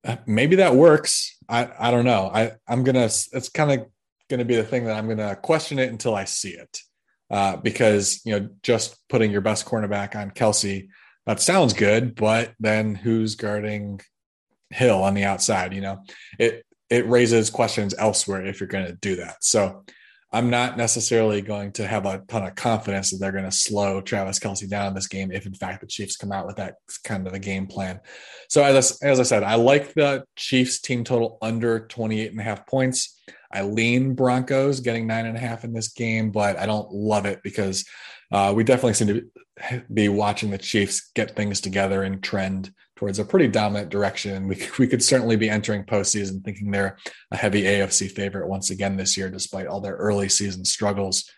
uh, 0.02 0.16
maybe 0.26 0.56
that 0.56 0.74
works. 0.74 1.36
I, 1.46 1.68
I 1.78 1.90
don't 1.90 2.06
know. 2.06 2.30
I, 2.32 2.52
I'm 2.66 2.84
going 2.84 2.94
to, 2.94 3.04
it's 3.04 3.50
kind 3.50 3.72
of 3.72 3.86
going 4.30 4.38
to 4.38 4.46
be 4.46 4.56
the 4.56 4.64
thing 4.64 4.84
that 4.84 4.96
I'm 4.96 5.04
going 5.04 5.18
to 5.18 5.36
question 5.36 5.78
it 5.78 5.90
until 5.90 6.14
I 6.14 6.24
see 6.24 6.52
it. 6.52 6.80
Uh, 7.30 7.58
because, 7.58 8.22
you 8.24 8.40
know, 8.40 8.48
just 8.62 8.96
putting 9.10 9.30
your 9.30 9.42
best 9.42 9.66
cornerback 9.66 10.16
on 10.16 10.30
Kelce, 10.30 10.88
that 11.26 11.40
sounds 11.40 11.74
good, 11.74 12.14
but 12.14 12.54
then 12.58 12.94
who's 12.94 13.34
guarding 13.34 14.00
Hill 14.70 15.02
on 15.02 15.12
the 15.12 15.24
outside? 15.24 15.74
You 15.74 15.82
know, 15.82 16.02
it, 16.38 16.64
it 16.90 17.06
raises 17.08 17.50
questions 17.50 17.94
elsewhere 17.98 18.44
if 18.44 18.60
you're 18.60 18.68
going 18.68 18.86
to 18.86 18.94
do 18.94 19.16
that. 19.16 19.44
So, 19.44 19.84
I'm 20.30 20.50
not 20.50 20.76
necessarily 20.76 21.40
going 21.40 21.72
to 21.72 21.86
have 21.86 22.04
a 22.04 22.18
ton 22.28 22.44
of 22.44 22.54
confidence 22.54 23.10
that 23.10 23.16
they're 23.18 23.32
going 23.32 23.44
to 23.44 23.50
slow 23.50 24.02
Travis 24.02 24.38
Kelce 24.38 24.68
down 24.68 24.92
this 24.92 25.06
game 25.06 25.32
if, 25.32 25.46
in 25.46 25.54
fact, 25.54 25.80
the 25.80 25.86
Chiefs 25.86 26.18
come 26.18 26.32
out 26.32 26.46
with 26.46 26.56
that 26.56 26.74
kind 27.02 27.26
of 27.26 27.32
a 27.32 27.38
game 27.38 27.66
plan. 27.66 28.00
So, 28.50 28.62
as 28.62 28.98
I, 29.02 29.06
as 29.06 29.20
I 29.20 29.22
said, 29.22 29.42
I 29.42 29.54
like 29.54 29.94
the 29.94 30.24
Chiefs 30.36 30.80
team 30.80 31.02
total 31.02 31.38
under 31.40 31.86
28 31.86 32.30
and 32.30 32.40
a 32.40 32.44
half 32.44 32.66
points. 32.66 33.18
I 33.50 33.62
lean 33.62 34.14
Broncos 34.14 34.80
getting 34.80 35.06
nine 35.06 35.24
and 35.24 35.36
a 35.36 35.40
half 35.40 35.64
in 35.64 35.72
this 35.72 35.88
game, 35.88 36.30
but 36.30 36.58
I 36.58 36.66
don't 36.66 36.92
love 36.92 37.24
it 37.24 37.40
because 37.42 37.86
uh, 38.30 38.52
we 38.54 38.64
definitely 38.64 38.94
seem 38.94 39.08
to 39.08 39.84
be 39.92 40.10
watching 40.10 40.50
the 40.50 40.58
Chiefs 40.58 41.10
get 41.14 41.36
things 41.36 41.62
together 41.62 42.02
and 42.02 42.22
trend 42.22 42.70
towards 42.98 43.20
a 43.20 43.24
pretty 43.24 43.46
dominant 43.46 43.90
direction. 43.90 44.48
We, 44.48 44.60
we 44.78 44.88
could 44.88 45.04
certainly 45.04 45.36
be 45.36 45.48
entering 45.48 45.84
postseason 45.84 46.44
thinking 46.44 46.72
they're 46.72 46.98
a 47.30 47.36
heavy 47.36 47.62
AFC 47.62 48.10
favorite 48.10 48.48
once 48.48 48.70
again 48.70 48.96
this 48.96 49.16
year, 49.16 49.30
despite 49.30 49.68
all 49.68 49.80
their 49.80 49.94
early 49.94 50.28
season 50.28 50.64
struggles. 50.64 51.30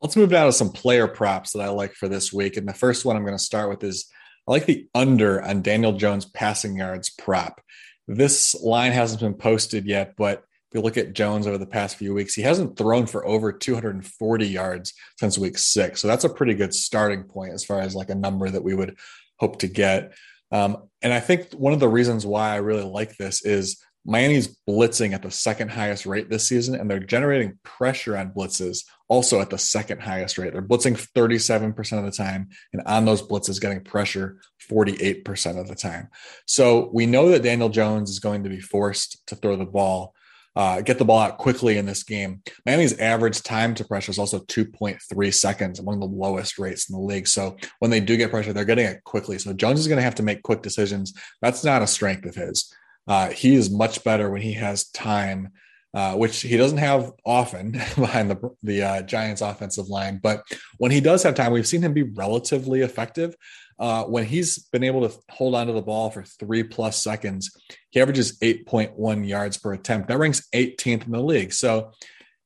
Let's 0.00 0.16
move 0.16 0.30
down 0.30 0.46
to 0.46 0.52
some 0.52 0.70
player 0.70 1.08
props 1.08 1.52
that 1.52 1.62
I 1.62 1.70
like 1.70 1.94
for 1.94 2.06
this 2.06 2.32
week. 2.32 2.56
And 2.56 2.68
the 2.68 2.72
first 2.74 3.04
one 3.04 3.16
I'm 3.16 3.24
going 3.24 3.36
to 3.36 3.42
start 3.42 3.68
with 3.68 3.82
is 3.82 4.08
I 4.46 4.52
like 4.52 4.66
the 4.66 4.86
under 4.94 5.42
on 5.42 5.62
Daniel 5.62 5.94
Jones 5.94 6.24
passing 6.24 6.76
yards 6.76 7.10
prop. 7.10 7.60
This 8.06 8.54
line 8.62 8.92
hasn't 8.92 9.22
been 9.22 9.34
posted 9.34 9.86
yet, 9.86 10.14
but 10.16 10.44
if 10.70 10.74
we 10.74 10.82
look 10.82 10.98
at 10.98 11.14
Jones 11.14 11.48
over 11.48 11.58
the 11.58 11.66
past 11.66 11.96
few 11.96 12.14
weeks, 12.14 12.34
he 12.34 12.42
hasn't 12.42 12.76
thrown 12.76 13.06
for 13.06 13.26
over 13.26 13.52
240 13.52 14.46
yards 14.46 14.92
since 15.18 15.36
week 15.36 15.58
six. 15.58 16.00
So 16.00 16.06
that's 16.06 16.24
a 16.24 16.28
pretty 16.28 16.54
good 16.54 16.74
starting 16.74 17.24
point 17.24 17.54
as 17.54 17.64
far 17.64 17.80
as 17.80 17.96
like 17.96 18.10
a 18.10 18.14
number 18.14 18.48
that 18.48 18.62
we 18.62 18.74
would 18.74 18.96
hope 19.38 19.60
to 19.60 19.68
get. 19.68 20.14
Um, 20.50 20.88
and 21.02 21.12
I 21.12 21.20
think 21.20 21.52
one 21.52 21.72
of 21.72 21.80
the 21.80 21.88
reasons 21.88 22.24
why 22.24 22.50
I 22.50 22.56
really 22.56 22.84
like 22.84 23.16
this 23.16 23.44
is 23.44 23.82
Miami's 24.06 24.58
blitzing 24.68 25.14
at 25.14 25.22
the 25.22 25.30
second 25.30 25.70
highest 25.70 26.04
rate 26.04 26.28
this 26.28 26.46
season, 26.46 26.74
and 26.74 26.90
they're 26.90 27.00
generating 27.00 27.58
pressure 27.62 28.16
on 28.16 28.32
blitzes 28.32 28.84
also 29.08 29.40
at 29.40 29.50
the 29.50 29.58
second 29.58 30.00
highest 30.00 30.36
rate. 30.38 30.52
They're 30.52 30.62
blitzing 30.62 30.94
37% 31.16 31.98
of 31.98 32.04
the 32.04 32.10
time, 32.10 32.48
and 32.72 32.82
on 32.86 33.04
those 33.04 33.22
blitzes, 33.22 33.60
getting 33.60 33.82
pressure 33.82 34.40
48% 34.70 35.58
of 35.58 35.68
the 35.68 35.74
time. 35.74 36.08
So 36.46 36.90
we 36.92 37.06
know 37.06 37.30
that 37.30 37.42
Daniel 37.42 37.68
Jones 37.68 38.10
is 38.10 38.18
going 38.18 38.44
to 38.44 38.50
be 38.50 38.60
forced 38.60 39.26
to 39.28 39.36
throw 39.36 39.56
the 39.56 39.64
ball 39.64 40.13
uh, 40.56 40.80
get 40.80 40.98
the 40.98 41.04
ball 41.04 41.18
out 41.18 41.38
quickly 41.38 41.78
in 41.78 41.86
this 41.86 42.02
game. 42.02 42.42
Miami's 42.64 42.98
average 42.98 43.42
time 43.42 43.74
to 43.74 43.84
pressure 43.84 44.10
is 44.10 44.18
also 44.18 44.38
2.3 44.40 45.34
seconds, 45.34 45.78
among 45.78 46.00
the 46.00 46.06
lowest 46.06 46.58
rates 46.58 46.88
in 46.88 46.94
the 46.94 47.02
league. 47.02 47.26
So 47.26 47.56
when 47.80 47.90
they 47.90 48.00
do 48.00 48.16
get 48.16 48.30
pressure, 48.30 48.52
they're 48.52 48.64
getting 48.64 48.86
it 48.86 49.02
quickly. 49.04 49.38
So 49.38 49.52
Jones 49.52 49.80
is 49.80 49.88
going 49.88 49.98
to 49.98 50.04
have 50.04 50.14
to 50.16 50.22
make 50.22 50.42
quick 50.42 50.62
decisions. 50.62 51.12
That's 51.42 51.64
not 51.64 51.82
a 51.82 51.86
strength 51.86 52.26
of 52.26 52.34
his. 52.34 52.72
Uh, 53.06 53.30
he 53.30 53.54
is 53.54 53.70
much 53.70 54.02
better 54.04 54.30
when 54.30 54.42
he 54.42 54.52
has 54.54 54.88
time, 54.90 55.50
uh, 55.92 56.14
which 56.14 56.40
he 56.40 56.56
doesn't 56.56 56.78
have 56.78 57.12
often 57.24 57.72
behind 57.96 58.30
the 58.30 58.50
the 58.62 58.82
uh, 58.82 59.02
Giants' 59.02 59.42
offensive 59.42 59.88
line. 59.88 60.18
But 60.22 60.42
when 60.78 60.90
he 60.90 61.00
does 61.00 61.22
have 61.22 61.34
time, 61.34 61.52
we've 61.52 61.66
seen 61.66 61.82
him 61.82 61.92
be 61.92 62.02
relatively 62.02 62.80
effective. 62.80 63.36
Uh, 63.78 64.04
when 64.04 64.24
he's 64.24 64.58
been 64.58 64.84
able 64.84 65.08
to 65.08 65.16
hold 65.30 65.54
onto 65.54 65.72
the 65.72 65.82
ball 65.82 66.10
for 66.10 66.22
three 66.22 66.62
plus 66.62 67.02
seconds, 67.02 67.50
he 67.90 68.00
averages 68.00 68.38
8.1 68.38 69.26
yards 69.26 69.56
per 69.56 69.72
attempt. 69.72 70.08
That 70.08 70.18
ranks 70.18 70.48
18th 70.54 71.06
in 71.06 71.12
the 71.12 71.22
league. 71.22 71.52
So, 71.52 71.92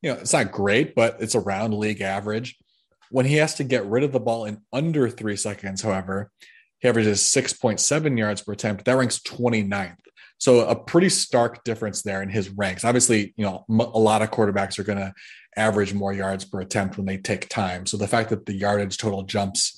you 0.02 0.11
know, 0.11 0.18
it's 0.18 0.32
not 0.32 0.52
great, 0.52 0.94
but 0.94 1.16
it's 1.20 1.35
around 1.35 1.75
league 1.75 2.00
average. 2.00 2.56
When 3.11 3.26
he 3.26 3.37
has 3.37 3.54
to 3.56 3.64
get 3.64 3.87
rid 3.87 4.04
of 4.04 4.12
the 4.12 4.20
ball 4.20 4.44
in 4.44 4.62
under 4.73 5.08
three 5.08 5.37
seconds, 5.37 5.82
however, 5.82 6.30
he 6.78 6.88
averages 6.88 7.23
6.7 7.23 8.18
yards 8.18 8.42
per 8.42 8.52
attempt. 8.52 8.85
That 8.85 8.97
ranks 8.97 9.18
29th. 9.20 9.97
So 10.38 10.61
a 10.61 10.76
pretty 10.76 11.08
stark 11.08 11.64
difference 11.64 12.02
there 12.02 12.23
in 12.23 12.28
his 12.28 12.49
ranks. 12.50 12.85
Obviously, 12.85 13.35
you 13.37 13.44
know, 13.44 13.64
a 13.68 13.99
lot 13.99 14.23
of 14.23 14.30
quarterbacks 14.30 14.78
are 14.78 14.85
going 14.85 14.99
to 14.99 15.12
average 15.56 15.92
more 15.92 16.12
yards 16.12 16.44
per 16.44 16.61
attempt 16.61 16.97
when 16.97 17.06
they 17.06 17.18
take 17.18 17.49
time. 17.49 17.87
So 17.87 17.97
the 17.97 18.06
fact 18.06 18.30
that 18.30 18.47
the 18.47 18.54
yardage 18.54 18.97
total 18.99 19.25
jumps 19.25 19.77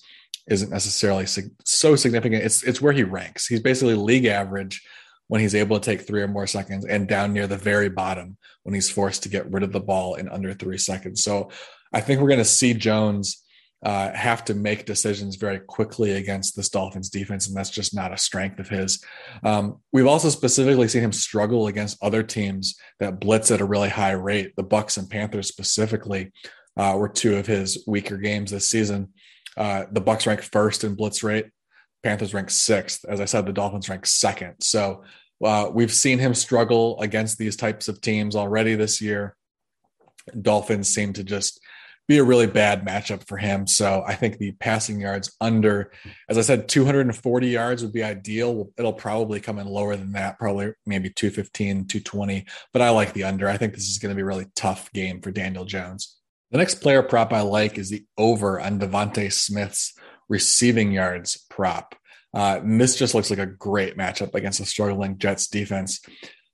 isn't 0.51 0.71
necessarily 0.71 1.27
so 1.65 1.97
significant. 1.97 2.45
It's 2.45 2.63
it's 2.63 2.83
where 2.83 2.93
he 2.93 3.05
ranks. 3.05 3.47
He's 3.47 3.61
basically 3.61 3.95
league 3.95 4.27
average 4.27 4.83
when 5.29 5.41
he's 5.41 5.55
able 5.55 5.79
to 5.79 5.85
take 5.85 6.07
three 6.07 6.23
or 6.23 6.29
more 6.29 6.47
seconds, 6.47 6.85
and 6.85 7.09
down 7.09 7.33
near 7.33 7.47
the 7.47 7.57
very 7.57 7.89
bottom 7.89 8.37
when 8.65 8.75
he's 8.75 8.91
forced 8.91 9.23
to 9.23 9.29
get 9.29 9.51
rid 9.51 9.63
of 9.63 9.73
the 9.73 9.81
ball 9.81 10.17
in 10.17 10.29
under 10.29 10.53
three 10.53 10.77
seconds. 10.77 11.23
So 11.23 11.51
I 11.93 12.01
think 12.01 12.21
we're 12.21 12.29
going 12.29 12.39
to 12.39 12.45
see 12.45 12.75
Jones 12.75 13.43
uh, 13.85 14.13
have 14.13 14.45
to 14.45 14.55
make 14.55 14.85
decisions 14.85 15.37
very 15.37 15.59
quickly 15.61 16.13
against 16.13 16.57
this 16.57 16.69
Dolphins 16.69 17.09
defense, 17.09 17.47
and 17.47 17.57
that's 17.57 17.71
just 17.71 17.95
not 17.95 18.13
a 18.13 18.19
strength 18.19 18.59
of 18.59 18.69
his. 18.69 19.03
Um, 19.45 19.79
we've 19.93 20.07
also 20.07 20.29
specifically 20.29 20.89
seen 20.89 21.03
him 21.03 21.13
struggle 21.13 21.69
against 21.69 22.03
other 22.03 22.23
teams 22.23 22.75
that 22.99 23.21
blitz 23.21 23.51
at 23.51 23.61
a 23.61 23.65
really 23.65 23.89
high 23.89 24.13
rate. 24.13 24.53
The 24.57 24.63
Bucks 24.65 24.97
and 24.97 25.09
Panthers 25.09 25.49
specifically 25.49 26.33
uh, 26.77 26.97
were 26.99 27.09
two 27.09 27.37
of 27.37 27.47
his 27.47 27.85
weaker 27.87 28.19
games 28.19 28.51
this 28.51 28.69
season. 28.69 29.13
Uh, 29.57 29.85
the 29.91 30.01
Bucks 30.01 30.27
rank 30.27 30.43
first 30.43 30.85
in 30.85 30.95
blitz 30.95 31.23
rate. 31.23 31.47
Panthers 32.03 32.33
rank 32.33 32.51
sixth. 32.51 33.05
As 33.09 33.21
I 33.21 33.27
said, 33.27 33.47
the 33.47 33.53
Dolphins 33.53 33.89
rank 33.89 34.07
second. 34.07 34.55
So 34.61 35.05
uh, 35.45 35.71
we've 35.73 35.93
seen 35.93 36.19
him 36.19 36.35
struggle 36.35 37.01
against 37.01 37.39
these 37.39 37.57
types 37.57 37.89
of 37.89 38.01
teams 38.01 38.37
already 38.37 38.75
this 38.75 39.01
year. 39.01 39.37
Dolphins 40.41 40.89
seem 40.89 41.13
to 41.15 41.25
just 41.25 41.61
be 42.11 42.19
a 42.19 42.25
really 42.25 42.49
bad 42.49 42.85
matchup 42.85 43.25
for 43.29 43.37
him. 43.37 43.69
So 43.69 44.03
I 44.05 44.17
think 44.17 44.39
the 44.39 44.51
passing 44.53 45.01
yards 45.01 45.37
under, 45.41 45.93
as 46.29 46.39
I 46.39 46.41
said, 46.41 46.69
240 46.69 47.47
yards 47.47 47.83
would 47.83 47.93
be 47.93 48.03
ideal. 48.03 48.71
It'll 48.77 48.93
probably 48.93 49.39
come 49.39 49.61
in 49.61 49.69
lower 49.69 49.95
than 49.95 50.11
that, 50.13 50.37
probably 50.37 50.73
maybe 50.85 51.11
215, 51.11 51.87
220. 51.87 52.47
But 52.73 52.83
I 52.83 52.91
like 52.91 53.13
the 53.13 53.23
under. 53.25 53.49
I 53.49 53.57
think 53.57 53.75
this 53.75 53.89
is 53.89 53.99
going 53.99 54.11
to 54.11 54.17
be 54.17 54.23
a 54.23 54.27
really 54.27 54.49
tough 54.57 54.93
game 54.93 55.21
for 55.21 55.31
Daniel 55.31 55.65
Jones. 55.65 56.20
The 56.51 56.59
next 56.59 56.77
player 56.77 57.03
prop 57.03 57.33
I 57.33 57.43
like 57.43 57.79
is 57.79 57.91
the 57.91 58.05
over 58.19 58.61
on 58.61 58.81
DeVonta 58.81 59.33
Smith's 59.33 59.95
receiving 60.29 60.91
yards 60.91 61.47
prop. 61.49 61.95
Uh, 62.35 62.61
and 62.63 62.81
this 62.81 62.97
just 62.97 63.15
looks 63.15 63.31
like 63.31 63.39
a 63.39 63.47
great 63.47 63.97
matchup 63.97 64.35
against 64.35 64.61
a 64.61 64.65
struggling 64.65 65.19
Jets 65.19 65.49
defense, 65.49 66.01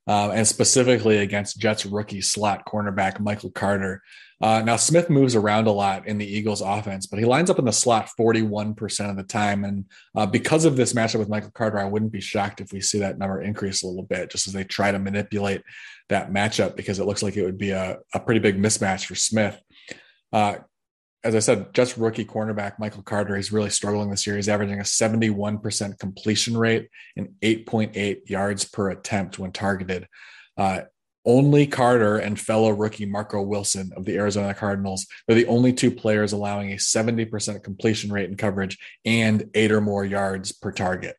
uh, 0.06 0.30
and 0.30 0.46
specifically 0.46 1.18
against 1.18 1.58
Jets 1.58 1.84
rookie 1.84 2.20
slot 2.20 2.64
cornerback 2.66 3.20
Michael 3.20 3.50
Carter. 3.50 4.02
Uh, 4.40 4.62
now, 4.62 4.76
Smith 4.76 5.08
moves 5.08 5.34
around 5.34 5.66
a 5.66 5.72
lot 5.72 6.06
in 6.06 6.18
the 6.18 6.26
Eagles 6.26 6.60
offense, 6.60 7.06
but 7.06 7.18
he 7.18 7.24
lines 7.24 7.48
up 7.48 7.58
in 7.58 7.64
the 7.64 7.72
slot 7.72 8.10
41% 8.18 9.10
of 9.10 9.16
the 9.16 9.22
time. 9.22 9.64
And 9.64 9.86
uh, 10.14 10.26
because 10.26 10.66
of 10.66 10.76
this 10.76 10.92
matchup 10.92 11.20
with 11.20 11.30
Michael 11.30 11.50
Carter, 11.52 11.78
I 11.78 11.86
wouldn't 11.86 12.12
be 12.12 12.20
shocked 12.20 12.60
if 12.60 12.70
we 12.72 12.82
see 12.82 12.98
that 12.98 13.18
number 13.18 13.40
increase 13.40 13.82
a 13.82 13.86
little 13.86 14.02
bit 14.02 14.30
just 14.30 14.46
as 14.46 14.52
they 14.52 14.64
try 14.64 14.92
to 14.92 14.98
manipulate 14.98 15.62
that 16.10 16.30
matchup 16.30 16.76
because 16.76 16.98
it 16.98 17.06
looks 17.06 17.22
like 17.22 17.36
it 17.36 17.44
would 17.44 17.58
be 17.58 17.70
a, 17.70 17.98
a 18.12 18.20
pretty 18.20 18.40
big 18.40 18.60
mismatch 18.60 19.06
for 19.06 19.14
Smith. 19.14 19.58
Uh, 20.32 20.56
as 21.24 21.34
I 21.34 21.40
said, 21.40 21.74
just 21.74 21.96
rookie 21.96 22.24
cornerback 22.24 22.78
Michael 22.78 23.02
Carter, 23.02 23.34
he's 23.36 23.52
really 23.52 23.70
struggling 23.70 24.10
this 24.10 24.26
year. 24.26 24.36
He's 24.36 24.48
averaging 24.48 24.78
a 24.78 24.84
71% 24.84 25.98
completion 25.98 26.56
rate 26.56 26.88
and 27.16 27.30
8.8 27.42 28.28
yards 28.28 28.64
per 28.64 28.90
attempt 28.90 29.38
when 29.38 29.50
targeted. 29.50 30.06
Uh, 30.56 30.82
only 31.24 31.66
Carter 31.66 32.18
and 32.18 32.38
fellow 32.38 32.70
rookie 32.70 33.04
Marco 33.04 33.42
Wilson 33.42 33.90
of 33.96 34.04
the 34.04 34.16
Arizona 34.16 34.54
Cardinals 34.54 35.06
are 35.28 35.34
the 35.34 35.46
only 35.46 35.72
two 35.72 35.90
players 35.90 36.32
allowing 36.32 36.72
a 36.72 36.76
70% 36.76 37.64
completion 37.64 38.12
rate 38.12 38.30
in 38.30 38.36
coverage 38.36 38.78
and 39.04 39.50
eight 39.54 39.72
or 39.72 39.80
more 39.80 40.04
yards 40.04 40.52
per 40.52 40.70
target. 40.70 41.16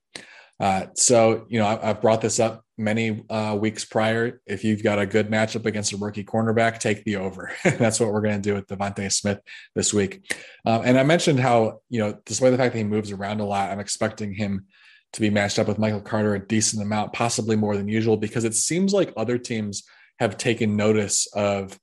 Uh, 0.59 0.85
so, 0.95 1.45
you 1.49 1.59
know, 1.59 1.67
I, 1.67 1.87
have 1.87 2.01
brought 2.01 2.21
this 2.21 2.39
up 2.39 2.63
many 2.77 3.23
uh, 3.29 3.57
weeks 3.59 3.85
prior. 3.85 4.41
If 4.45 4.63
you've 4.63 4.83
got 4.83 4.99
a 4.99 5.05
good 5.05 5.29
matchup 5.29 5.65
against 5.65 5.93
a 5.93 5.97
rookie 5.97 6.23
cornerback, 6.23 6.79
take 6.79 7.03
the 7.03 7.17
over. 7.17 7.51
That's 7.63 7.99
what 7.99 8.11
we're 8.11 8.21
going 8.21 8.41
to 8.41 8.49
do 8.49 8.53
with 8.53 8.67
DeVonta 8.67 9.11
Smith 9.11 9.39
this 9.75 9.93
week. 9.93 10.33
Um, 10.65 10.81
and 10.85 10.99
I 10.99 11.03
mentioned 11.03 11.39
how, 11.39 11.81
you 11.89 11.99
know, 11.99 12.17
despite 12.25 12.51
the 12.51 12.57
fact 12.57 12.73
that 12.73 12.79
he 12.79 12.83
moves 12.83 13.11
around 13.11 13.39
a 13.39 13.45
lot, 13.45 13.71
I'm 13.71 13.79
expecting 13.79 14.33
him 14.33 14.65
to 15.13 15.21
be 15.21 15.29
matched 15.29 15.57
up 15.57 15.67
with 15.67 15.79
Michael 15.79 16.01
Carter 16.01 16.35
a 16.35 16.45
decent 16.45 16.81
amount, 16.81 17.13
possibly 17.13 17.55
more 17.55 17.75
than 17.77 17.87
usual, 17.87 18.17
because 18.17 18.43
it 18.43 18.53
seems 18.53 18.93
like 18.93 19.13
other 19.17 19.37
teams 19.37 19.83
have 20.19 20.37
taken 20.37 20.75
notice 20.75 21.27
of 21.33 21.79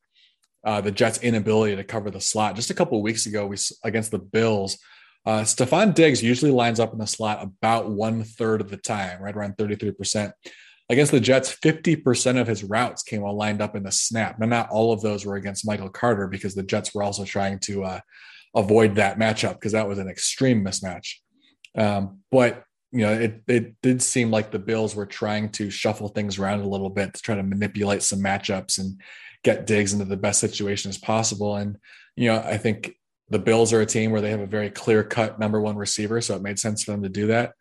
uh, 0.64 0.80
the 0.80 0.92
Jets' 0.92 1.18
inability 1.18 1.76
to 1.76 1.84
cover 1.84 2.10
the 2.10 2.20
slot. 2.20 2.56
Just 2.56 2.70
a 2.70 2.74
couple 2.74 3.00
weeks 3.02 3.26
ago, 3.26 3.46
we 3.46 3.56
against 3.82 4.10
the 4.10 4.18
Bills, 4.18 4.78
uh, 5.26 5.40
Stefon 5.40 5.94
Diggs 5.94 6.22
usually 6.22 6.50
lines 6.50 6.78
up 6.78 6.92
in 6.92 6.98
the 6.98 7.06
slot 7.06 7.42
about 7.42 7.88
one 7.88 8.24
third 8.24 8.60
of 8.60 8.70
the 8.70 8.76
time, 8.76 9.22
right 9.22 9.34
around 9.34 9.56
33%. 9.56 10.32
Against 10.90 11.12
the 11.12 11.20
Jets, 11.20 11.56
50% 11.64 12.38
of 12.38 12.46
his 12.46 12.62
routes 12.62 13.02
came 13.02 13.22
all 13.22 13.36
lined 13.36 13.62
up 13.62 13.74
in 13.74 13.84
the 13.84 13.92
snap. 13.92 14.38
Now, 14.38 14.46
not 14.46 14.68
all 14.68 14.92
of 14.92 15.00
those 15.00 15.24
were 15.24 15.36
against 15.36 15.66
Michael 15.66 15.88
Carter 15.88 16.28
because 16.28 16.54
the 16.54 16.62
Jets 16.62 16.94
were 16.94 17.02
also 17.02 17.24
trying 17.24 17.58
to 17.60 17.84
uh, 17.84 18.00
avoid 18.54 18.96
that 18.96 19.18
matchup 19.18 19.54
because 19.54 19.72
that 19.72 19.88
was 19.88 19.98
an 19.98 20.08
extreme 20.08 20.62
mismatch. 20.62 21.14
Um, 21.76 22.20
but 22.30 22.64
you 22.92 23.00
know, 23.00 23.12
it 23.12 23.42
it 23.48 23.74
did 23.82 24.02
seem 24.02 24.30
like 24.30 24.50
the 24.50 24.58
Bills 24.58 24.94
were 24.94 25.06
trying 25.06 25.50
to 25.52 25.68
shuffle 25.68 26.08
things 26.08 26.38
around 26.38 26.60
a 26.60 26.68
little 26.68 26.90
bit 26.90 27.14
to 27.14 27.22
try 27.22 27.34
to 27.34 27.42
manipulate 27.42 28.02
some 28.04 28.20
matchups 28.20 28.78
and 28.78 29.00
get 29.42 29.66
Diggs 29.66 29.92
into 29.92 30.04
the 30.04 30.16
best 30.16 30.38
situation 30.38 30.90
as 30.90 30.98
possible. 30.98 31.56
And 31.56 31.76
you 32.14 32.28
know, 32.28 32.36
I 32.38 32.56
think 32.56 32.94
the 33.30 33.40
Bills 33.40 33.72
are 33.72 33.80
a 33.80 33.86
team 33.86 34.12
where 34.12 34.20
they 34.20 34.30
have 34.30 34.40
a 34.40 34.46
very 34.46 34.70
clear 34.70 35.02
cut 35.02 35.40
number 35.40 35.60
one 35.60 35.76
receiver, 35.76 36.20
so 36.20 36.36
it 36.36 36.42
made 36.42 36.58
sense 36.58 36.84
for 36.84 36.92
them 36.92 37.02
to 37.02 37.08
do 37.08 37.26
that. 37.28 37.54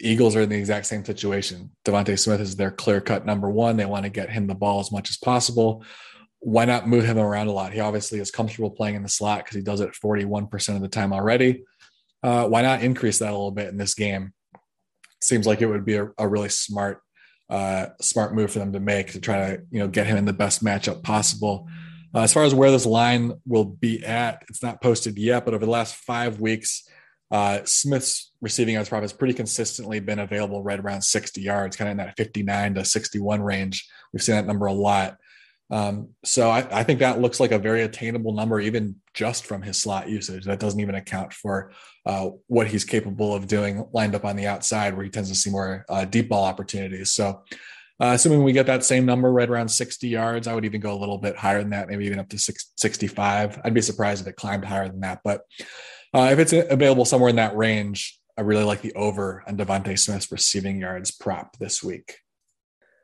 Eagles 0.00 0.36
are 0.36 0.42
in 0.42 0.48
the 0.48 0.56
exact 0.56 0.86
same 0.86 1.04
situation. 1.04 1.70
DeVonta 1.84 2.18
Smith 2.18 2.40
is 2.40 2.56
their 2.56 2.70
clear 2.70 3.00
cut 3.00 3.26
number 3.26 3.50
one. 3.50 3.76
They 3.76 3.84
want 3.84 4.04
to 4.04 4.10
get 4.10 4.30
him 4.30 4.46
the 4.46 4.54
ball 4.54 4.80
as 4.80 4.92
much 4.92 5.10
as 5.10 5.16
possible. 5.16 5.84
Why 6.40 6.64
not 6.66 6.86
move 6.86 7.04
him 7.04 7.18
around 7.18 7.48
a 7.48 7.52
lot? 7.52 7.72
He 7.72 7.80
obviously 7.80 8.20
is 8.20 8.30
comfortable 8.30 8.70
playing 8.70 8.94
in 8.94 9.02
the 9.02 9.08
slot 9.08 9.40
because 9.40 9.56
he 9.56 9.62
does 9.62 9.80
it 9.80 9.90
41% 9.90 10.76
of 10.76 10.82
the 10.82 10.88
time 10.88 11.12
already. 11.12 11.64
Uh, 12.22 12.46
why 12.46 12.62
not 12.62 12.82
increase 12.82 13.18
that 13.18 13.30
a 13.30 13.32
little 13.32 13.50
bit 13.50 13.68
in 13.68 13.76
this 13.76 13.94
game? 13.94 14.32
Seems 15.20 15.46
like 15.46 15.62
it 15.62 15.66
would 15.66 15.84
be 15.84 15.96
a, 15.96 16.08
a 16.16 16.28
really 16.28 16.48
smart, 16.48 17.02
uh, 17.50 17.86
smart 18.00 18.34
move 18.34 18.52
for 18.52 18.60
them 18.60 18.72
to 18.74 18.80
make 18.80 19.12
to 19.12 19.20
try 19.20 19.38
to 19.38 19.62
you 19.70 19.80
know 19.80 19.88
get 19.88 20.06
him 20.06 20.16
in 20.16 20.24
the 20.24 20.32
best 20.32 20.64
matchup 20.64 21.02
possible. 21.02 21.66
Uh, 22.14 22.20
as 22.20 22.32
far 22.32 22.44
as 22.44 22.54
where 22.54 22.70
this 22.70 22.86
line 22.86 23.32
will 23.46 23.64
be 23.64 24.04
at, 24.04 24.42
it's 24.48 24.62
not 24.62 24.80
posted 24.80 25.18
yet, 25.18 25.44
but 25.44 25.54
over 25.54 25.64
the 25.64 25.70
last 25.70 25.96
five 25.96 26.40
weeks, 26.40 26.88
uh, 27.30 27.60
Smith's 27.64 28.32
receiving 28.40 28.74
yards 28.74 28.88
prop 28.88 29.02
has 29.02 29.12
pretty 29.12 29.34
consistently 29.34 30.00
been 30.00 30.18
available 30.18 30.62
right 30.62 30.80
around 30.80 31.02
60 31.02 31.40
yards, 31.40 31.76
kind 31.76 31.88
of 31.88 31.92
in 31.92 31.96
that 31.98 32.16
59 32.16 32.74
to 32.74 32.84
61 32.84 33.42
range. 33.42 33.88
We've 34.12 34.22
seen 34.22 34.36
that 34.36 34.46
number 34.46 34.66
a 34.66 34.72
lot. 34.72 35.18
Um, 35.70 36.10
so 36.24 36.48
I, 36.48 36.66
I, 36.80 36.82
think 36.82 37.00
that 37.00 37.20
looks 37.20 37.40
like 37.40 37.52
a 37.52 37.58
very 37.58 37.82
attainable 37.82 38.32
number, 38.32 38.58
even 38.58 38.96
just 39.12 39.44
from 39.44 39.60
his 39.60 39.78
slot 39.78 40.08
usage. 40.08 40.46
That 40.46 40.60
doesn't 40.60 40.80
even 40.80 40.94
account 40.94 41.34
for 41.34 41.72
uh, 42.06 42.30
what 42.46 42.68
he's 42.68 42.86
capable 42.86 43.34
of 43.34 43.46
doing 43.46 43.86
lined 43.92 44.14
up 44.14 44.24
on 44.24 44.36
the 44.36 44.46
outside, 44.46 44.94
where 44.94 45.04
he 45.04 45.10
tends 45.10 45.28
to 45.28 45.34
see 45.34 45.50
more 45.50 45.84
uh, 45.90 46.06
deep 46.06 46.30
ball 46.30 46.44
opportunities. 46.44 47.12
So 47.12 47.42
Uh, 48.00 48.12
assuming 48.14 48.44
we 48.44 48.52
get 48.52 48.66
that 48.66 48.84
same 48.84 49.04
number 49.04 49.32
right 49.32 49.50
around 49.50 49.68
60 49.68 50.06
yards, 50.06 50.46
I 50.46 50.54
would 50.54 50.64
even 50.64 50.80
go 50.80 50.94
a 50.94 51.00
little 51.00 51.18
bit 51.18 51.36
higher 51.36 51.58
than 51.58 51.70
that, 51.70 51.88
maybe 51.88 52.06
even 52.06 52.20
up 52.20 52.28
to 52.28 52.38
65. 52.38 53.60
I'd 53.64 53.74
be 53.74 53.82
surprised 53.82 54.22
if 54.22 54.28
it 54.28 54.36
climbed 54.36 54.64
higher 54.64 54.88
than 54.88 55.00
that. 55.00 55.18
But 55.24 55.42
uh, 56.18 56.30
if 56.32 56.38
it's 56.38 56.52
available 56.52 57.04
somewhere 57.04 57.30
in 57.30 57.36
that 57.36 57.56
range, 57.56 58.18
I 58.36 58.42
really 58.42 58.64
like 58.64 58.82
the 58.82 58.92
over 58.94 59.44
on 59.46 59.56
DeVonta 59.56 59.98
Smith's 59.98 60.32
receiving 60.32 60.80
yards 60.80 61.10
prop 61.10 61.56
this 61.58 61.82
week. 61.82 62.18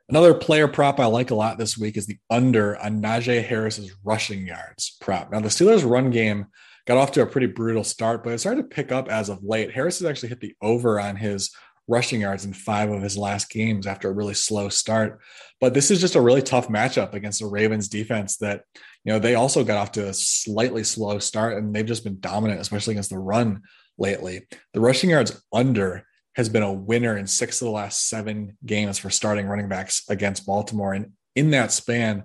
Another 0.09 0.33
player 0.33 0.67
prop 0.67 0.99
I 0.99 1.05
like 1.05 1.31
a 1.31 1.35
lot 1.35 1.57
this 1.57 1.77
week 1.77 1.97
is 1.97 2.05
the 2.05 2.17
under 2.29 2.77
on 2.77 3.01
Najee 3.01 3.43
Harris's 3.43 3.91
rushing 4.03 4.45
yards 4.45 4.97
prop. 5.01 5.31
Now, 5.31 5.39
the 5.39 5.47
Steelers' 5.47 5.89
run 5.89 6.11
game 6.11 6.47
got 6.85 6.97
off 6.97 7.11
to 7.13 7.21
a 7.21 7.25
pretty 7.25 7.47
brutal 7.47 7.83
start, 7.83 8.23
but 8.23 8.33
it 8.33 8.39
started 8.39 8.63
to 8.63 8.75
pick 8.75 8.91
up 8.91 9.09
as 9.09 9.29
of 9.29 9.43
late. 9.43 9.71
Harris 9.71 9.99
has 9.99 10.07
actually 10.07 10.29
hit 10.29 10.41
the 10.41 10.53
over 10.61 10.99
on 10.99 11.15
his 11.15 11.51
rushing 11.87 12.21
yards 12.21 12.45
in 12.45 12.53
five 12.53 12.91
of 12.91 13.01
his 13.01 13.17
last 13.17 13.49
games 13.49 13.87
after 13.87 14.09
a 14.09 14.13
really 14.13 14.33
slow 14.33 14.69
start. 14.69 15.21
But 15.59 15.73
this 15.73 15.89
is 15.89 16.01
just 16.01 16.15
a 16.15 16.21
really 16.21 16.41
tough 16.41 16.67
matchup 16.67 17.13
against 17.13 17.39
the 17.39 17.47
Ravens 17.47 17.87
defense 17.87 18.37
that, 18.37 18.63
you 19.05 19.13
know, 19.13 19.19
they 19.19 19.35
also 19.35 19.63
got 19.63 19.77
off 19.77 19.91
to 19.93 20.09
a 20.09 20.13
slightly 20.13 20.83
slow 20.83 21.19
start 21.19 21.57
and 21.57 21.73
they've 21.73 21.85
just 21.85 22.03
been 22.03 22.19
dominant, 22.19 22.59
especially 22.59 22.93
against 22.93 23.11
the 23.11 23.19
run 23.19 23.61
lately. 23.97 24.47
The 24.73 24.81
rushing 24.81 25.11
yards 25.11 25.41
under 25.53 26.05
has 26.35 26.49
been 26.49 26.63
a 26.63 26.73
winner 26.73 27.15
in 27.15 27.27
six 27.27 27.61
of 27.61 27.65
the 27.65 27.71
last 27.71 28.09
seven 28.09 28.57
games 28.65 28.97
for 28.97 29.11
starting 29.11 29.45
running 29.45 29.69
backs 29.69 30.03
against 30.09 30.45
Baltimore. 30.45 30.93
And 30.93 31.11
in 31.35 31.51
that 31.51 31.71
span, 31.71 32.23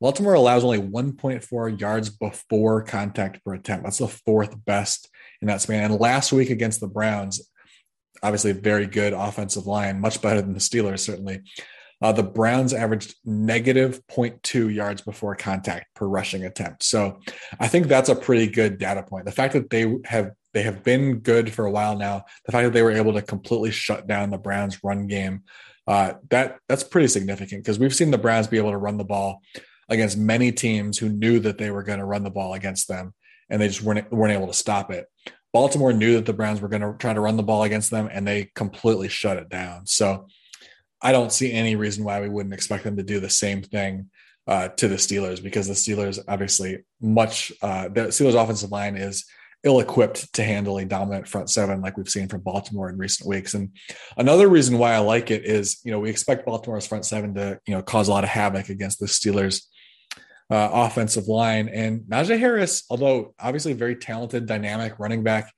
Baltimore 0.00 0.34
allows 0.34 0.64
only 0.64 0.80
1.4 0.80 1.78
yards 1.78 2.08
before 2.08 2.82
contact 2.84 3.44
per 3.44 3.54
attempt. 3.54 3.84
That's 3.84 3.98
the 3.98 4.08
fourth 4.08 4.64
best 4.64 5.10
in 5.42 5.48
that 5.48 5.60
span. 5.60 5.90
And 5.90 6.00
last 6.00 6.32
week 6.32 6.48
against 6.48 6.80
the 6.80 6.86
Browns, 6.86 7.50
obviously 8.22 8.52
a 8.52 8.54
very 8.54 8.86
good 8.86 9.12
offensive 9.12 9.66
line, 9.66 10.00
much 10.00 10.22
better 10.22 10.40
than 10.40 10.54
the 10.54 10.60
Steelers, 10.60 11.00
certainly. 11.00 11.40
Uh, 12.02 12.12
the 12.12 12.22
Browns 12.22 12.72
averaged 12.72 13.14
negative 13.24 14.00
0.2 14.08 14.74
yards 14.74 15.02
before 15.02 15.34
contact 15.36 15.94
per 15.94 16.06
rushing 16.06 16.44
attempt. 16.44 16.82
So 16.82 17.20
I 17.58 17.68
think 17.68 17.86
that's 17.86 18.08
a 18.08 18.14
pretty 18.14 18.46
good 18.46 18.78
data 18.78 19.02
point. 19.02 19.26
The 19.26 19.32
fact 19.32 19.52
that 19.52 19.70
they 19.70 19.96
have 20.06 20.32
they 20.52 20.62
have 20.62 20.82
been 20.82 21.18
good 21.18 21.52
for 21.52 21.64
a 21.64 21.70
while 21.70 21.96
now. 21.96 22.24
The 22.46 22.52
fact 22.52 22.64
that 22.64 22.72
they 22.72 22.82
were 22.82 22.90
able 22.90 23.12
to 23.12 23.22
completely 23.22 23.70
shut 23.70 24.06
down 24.06 24.30
the 24.30 24.38
Browns 24.38 24.82
run 24.82 25.06
game, 25.06 25.44
uh, 25.86 26.14
that 26.30 26.58
that's 26.68 26.82
pretty 26.82 27.08
significant 27.08 27.62
because 27.62 27.78
we've 27.78 27.94
seen 27.94 28.10
the 28.10 28.18
Browns 28.18 28.46
be 28.46 28.58
able 28.58 28.72
to 28.72 28.78
run 28.78 28.96
the 28.96 29.04
ball 29.04 29.42
against 29.88 30.16
many 30.16 30.52
teams 30.52 30.98
who 30.98 31.08
knew 31.08 31.40
that 31.40 31.58
they 31.58 31.70
were 31.70 31.82
going 31.82 31.98
to 31.98 32.04
run 32.04 32.24
the 32.24 32.30
ball 32.30 32.54
against 32.54 32.88
them, 32.88 33.14
and 33.48 33.60
they 33.60 33.68
just 33.68 33.82
weren't 33.82 34.10
weren't 34.10 34.32
able 34.32 34.46
to 34.46 34.52
stop 34.52 34.90
it. 34.90 35.06
Baltimore 35.52 35.92
knew 35.92 36.14
that 36.14 36.26
the 36.26 36.32
Browns 36.32 36.60
were 36.60 36.68
going 36.68 36.82
to 36.82 36.94
try 36.98 37.12
to 37.12 37.20
run 37.20 37.36
the 37.36 37.42
ball 37.42 37.64
against 37.64 37.90
them, 37.90 38.08
and 38.10 38.26
they 38.26 38.50
completely 38.54 39.08
shut 39.08 39.36
it 39.36 39.48
down. 39.48 39.86
So 39.86 40.28
I 41.02 41.12
don't 41.12 41.32
see 41.32 41.52
any 41.52 41.76
reason 41.76 42.04
why 42.04 42.20
we 42.20 42.28
wouldn't 42.28 42.54
expect 42.54 42.84
them 42.84 42.96
to 42.96 43.02
do 43.02 43.20
the 43.20 43.30
same 43.30 43.62
thing 43.62 44.10
uh, 44.46 44.68
to 44.68 44.88
the 44.88 44.96
Steelers 44.96 45.42
because 45.42 45.68
the 45.68 45.74
Steelers 45.74 46.18
obviously 46.28 46.78
much 47.00 47.52
uh, 47.62 47.88
the 47.88 48.08
Steelers 48.08 48.40
offensive 48.40 48.70
line 48.70 48.96
is 48.96 49.24
ill-equipped 49.62 50.32
to 50.32 50.42
handle 50.42 50.78
a 50.78 50.84
dominant 50.84 51.28
front 51.28 51.50
seven 51.50 51.82
like 51.82 51.96
we've 51.96 52.08
seen 52.08 52.28
from 52.28 52.40
Baltimore 52.40 52.88
in 52.88 52.96
recent 52.96 53.28
weeks. 53.28 53.52
And 53.54 53.70
another 54.16 54.48
reason 54.48 54.78
why 54.78 54.94
I 54.94 54.98
like 54.98 55.30
it 55.30 55.44
is, 55.44 55.80
you 55.84 55.92
know, 55.92 56.00
we 56.00 56.08
expect 56.08 56.46
Baltimore's 56.46 56.86
front 56.86 57.04
seven 57.04 57.34
to, 57.34 57.60
you 57.66 57.74
know, 57.74 57.82
cause 57.82 58.08
a 58.08 58.10
lot 58.10 58.24
of 58.24 58.30
havoc 58.30 58.70
against 58.70 59.00
the 59.00 59.06
Steelers 59.06 59.66
uh, 60.50 60.70
offensive 60.72 61.28
line. 61.28 61.68
And 61.68 62.00
Najee 62.02 62.38
Harris, 62.38 62.84
although 62.90 63.34
obviously 63.38 63.74
very 63.74 63.96
talented, 63.96 64.46
dynamic 64.46 64.98
running 64.98 65.22
back, 65.22 65.52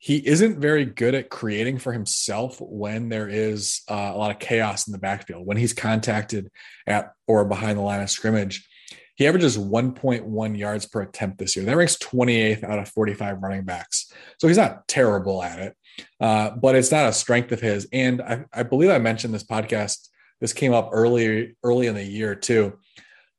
he 0.00 0.26
isn't 0.26 0.58
very 0.58 0.86
good 0.86 1.14
at 1.14 1.28
creating 1.28 1.78
for 1.78 1.92
himself 1.92 2.58
when 2.58 3.10
there 3.10 3.28
is 3.28 3.82
uh, 3.86 4.12
a 4.14 4.16
lot 4.16 4.30
of 4.30 4.38
chaos 4.38 4.88
in 4.88 4.92
the 4.92 4.98
backfield. 4.98 5.46
When 5.46 5.58
he's 5.58 5.74
contacted 5.74 6.50
at 6.86 7.12
or 7.28 7.44
behind 7.44 7.78
the 7.78 7.82
line 7.82 8.00
of 8.00 8.08
scrimmage, 8.08 8.66
he 9.14 9.26
averages 9.26 9.58
1.1 9.58 10.58
yards 10.58 10.86
per 10.86 11.02
attempt 11.02 11.36
this 11.36 11.54
year. 11.54 11.66
That 11.66 11.76
ranks 11.76 11.98
28th 11.98 12.64
out 12.64 12.78
of 12.78 12.88
45 12.88 13.42
running 13.42 13.64
backs. 13.64 14.10
So 14.38 14.48
he's 14.48 14.56
not 14.56 14.88
terrible 14.88 15.42
at 15.42 15.58
it, 15.58 15.76
uh, 16.18 16.50
but 16.50 16.76
it's 16.76 16.90
not 16.90 17.10
a 17.10 17.12
strength 17.12 17.52
of 17.52 17.60
his. 17.60 17.86
And 17.92 18.22
I, 18.22 18.46
I, 18.54 18.62
believe 18.62 18.88
I 18.88 18.98
mentioned 18.98 19.34
this 19.34 19.44
podcast. 19.44 20.08
This 20.40 20.54
came 20.54 20.72
up 20.72 20.88
early, 20.92 21.56
early 21.62 21.86
in 21.86 21.94
the 21.94 22.02
year 22.02 22.34
too 22.34 22.78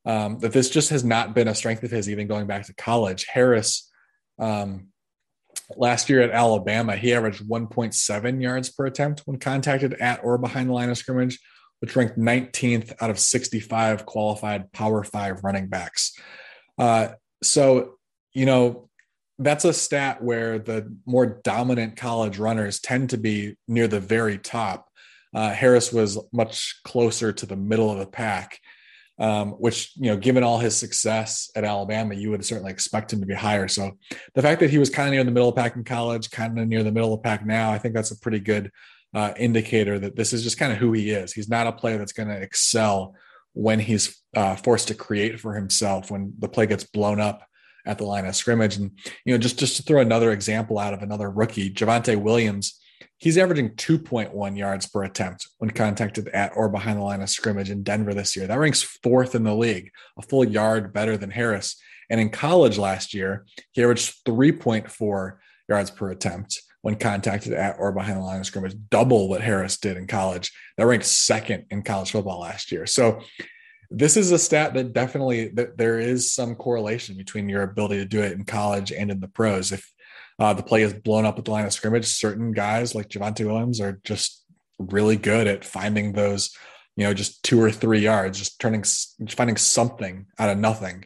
um, 0.04 0.38
that 0.38 0.52
this 0.52 0.70
just 0.70 0.90
has 0.90 1.02
not 1.02 1.34
been 1.34 1.48
a 1.48 1.56
strength 1.56 1.82
of 1.82 1.90
his, 1.90 2.08
even 2.08 2.28
going 2.28 2.46
back 2.46 2.66
to 2.66 2.74
college. 2.74 3.26
Harris, 3.26 3.90
um, 4.38 4.91
last 5.76 6.08
year 6.08 6.22
at 6.22 6.30
Alabama, 6.30 6.96
he 6.96 7.12
averaged 7.12 7.46
1.7 7.48 8.42
yards 8.42 8.70
per 8.70 8.86
attempt 8.86 9.22
when 9.24 9.38
contacted 9.38 9.94
at 9.94 10.24
or 10.24 10.38
behind 10.38 10.68
the 10.68 10.74
line 10.74 10.90
of 10.90 10.98
scrimmage, 10.98 11.38
which 11.80 11.96
ranked 11.96 12.18
19th 12.18 12.92
out 13.00 13.10
of 13.10 13.18
65 13.18 14.06
qualified 14.06 14.72
Power 14.72 15.02
Five 15.04 15.42
running 15.44 15.68
backs. 15.68 16.16
Uh, 16.78 17.08
so, 17.42 17.94
you 18.32 18.46
know, 18.46 18.88
that's 19.38 19.64
a 19.64 19.72
stat 19.72 20.22
where 20.22 20.58
the 20.58 20.94
more 21.06 21.26
dominant 21.26 21.96
college 21.96 22.38
runners 22.38 22.80
tend 22.80 23.10
to 23.10 23.18
be 23.18 23.56
near 23.66 23.88
the 23.88 24.00
very 24.00 24.38
top. 24.38 24.88
Uh, 25.34 25.50
Harris 25.50 25.92
was 25.92 26.18
much 26.32 26.80
closer 26.84 27.32
to 27.32 27.46
the 27.46 27.56
middle 27.56 27.90
of 27.90 27.98
the 27.98 28.06
pack 28.06 28.58
um, 29.22 29.52
which 29.52 29.92
you 29.94 30.10
know, 30.10 30.16
given 30.16 30.42
all 30.42 30.58
his 30.58 30.76
success 30.76 31.48
at 31.54 31.62
Alabama, 31.62 32.12
you 32.12 32.30
would 32.30 32.44
certainly 32.44 32.72
expect 32.72 33.12
him 33.12 33.20
to 33.20 33.26
be 33.26 33.34
higher. 33.34 33.68
So 33.68 33.92
the 34.34 34.42
fact 34.42 34.58
that 34.60 34.70
he 34.70 34.78
was 34.78 34.90
kind 34.90 35.08
of 35.08 35.14
near 35.14 35.22
the 35.22 35.30
middle 35.30 35.48
of 35.48 35.54
the 35.54 35.62
pack 35.62 35.76
in 35.76 35.84
college, 35.84 36.28
kind 36.32 36.58
of 36.58 36.66
near 36.66 36.82
the 36.82 36.90
middle 36.90 37.14
of 37.14 37.20
the 37.20 37.22
pack 37.22 37.46
now, 37.46 37.70
I 37.70 37.78
think 37.78 37.94
that's 37.94 38.10
a 38.10 38.18
pretty 38.18 38.40
good 38.40 38.72
uh, 39.14 39.32
indicator 39.36 40.00
that 40.00 40.16
this 40.16 40.32
is 40.32 40.42
just 40.42 40.58
kind 40.58 40.72
of 40.72 40.78
who 40.78 40.92
he 40.92 41.10
is. 41.10 41.32
He's 41.32 41.48
not 41.48 41.68
a 41.68 41.72
player 41.72 41.98
that's 41.98 42.12
going 42.12 42.30
to 42.30 42.42
excel 42.42 43.14
when 43.52 43.78
he's 43.78 44.20
uh, 44.34 44.56
forced 44.56 44.88
to 44.88 44.94
create 44.94 45.38
for 45.38 45.54
himself 45.54 46.10
when 46.10 46.34
the 46.40 46.48
play 46.48 46.66
gets 46.66 46.82
blown 46.82 47.20
up 47.20 47.46
at 47.86 47.98
the 47.98 48.04
line 48.04 48.26
of 48.26 48.34
scrimmage. 48.34 48.76
And 48.76 48.90
you 49.24 49.34
know, 49.34 49.38
just 49.38 49.56
just 49.56 49.76
to 49.76 49.84
throw 49.84 50.00
another 50.00 50.32
example 50.32 50.80
out 50.80 50.94
of 50.94 51.02
another 51.02 51.30
rookie, 51.30 51.72
Javonte 51.72 52.16
Williams 52.20 52.80
He's 53.18 53.38
averaging 53.38 53.70
2.1 53.70 54.56
yards 54.56 54.86
per 54.86 55.04
attempt 55.04 55.48
when 55.58 55.70
contacted 55.70 56.28
at 56.28 56.52
or 56.56 56.68
behind 56.68 56.98
the 56.98 57.02
line 57.02 57.22
of 57.22 57.30
scrimmage 57.30 57.70
in 57.70 57.82
Denver 57.82 58.14
this 58.14 58.36
year. 58.36 58.46
That 58.46 58.58
ranks 58.58 58.82
fourth 58.82 59.34
in 59.34 59.44
the 59.44 59.54
league, 59.54 59.90
a 60.18 60.22
full 60.22 60.44
yard 60.44 60.92
better 60.92 61.16
than 61.16 61.30
Harris. 61.30 61.80
And 62.10 62.20
in 62.20 62.30
college 62.30 62.78
last 62.78 63.14
year, 63.14 63.46
he 63.72 63.82
averaged 63.82 64.24
3.4 64.24 65.38
yards 65.68 65.90
per 65.90 66.10
attempt 66.10 66.60
when 66.82 66.96
contacted 66.96 67.52
at 67.52 67.76
or 67.78 67.92
behind 67.92 68.18
the 68.18 68.22
line 68.22 68.40
of 68.40 68.46
scrimmage, 68.46 68.76
double 68.90 69.28
what 69.28 69.40
Harris 69.40 69.78
did 69.78 69.96
in 69.96 70.06
college. 70.06 70.52
That 70.76 70.86
ranked 70.86 71.06
second 71.06 71.66
in 71.70 71.82
college 71.82 72.10
football 72.10 72.40
last 72.40 72.72
year. 72.72 72.86
So 72.86 73.20
this 73.88 74.16
is 74.16 74.32
a 74.32 74.38
stat 74.38 74.74
that 74.74 74.92
definitely 74.92 75.48
that 75.48 75.78
there 75.78 75.98
is 75.98 76.32
some 76.32 76.54
correlation 76.54 77.16
between 77.16 77.48
your 77.48 77.62
ability 77.62 77.98
to 77.98 78.04
do 78.04 78.20
it 78.20 78.32
in 78.32 78.44
college 78.44 78.90
and 78.90 79.10
in 79.10 79.20
the 79.20 79.28
pros. 79.28 79.70
If 79.70 79.90
uh, 80.42 80.52
the 80.52 80.62
play 80.62 80.82
is 80.82 80.92
blown 80.92 81.24
up 81.24 81.38
at 81.38 81.44
the 81.44 81.52
line 81.52 81.64
of 81.64 81.72
scrimmage. 81.72 82.04
Certain 82.04 82.50
guys 82.50 82.96
like 82.96 83.08
Javonte 83.08 83.46
Williams 83.46 83.80
are 83.80 84.00
just 84.02 84.44
really 84.76 85.16
good 85.16 85.46
at 85.46 85.64
finding 85.64 86.14
those, 86.14 86.50
you 86.96 87.04
know, 87.04 87.14
just 87.14 87.44
two 87.44 87.62
or 87.62 87.70
three 87.70 88.00
yards, 88.00 88.40
just 88.40 88.60
turning, 88.60 88.82
finding 89.30 89.56
something 89.56 90.26
out 90.40 90.50
of 90.50 90.58
nothing. 90.58 91.04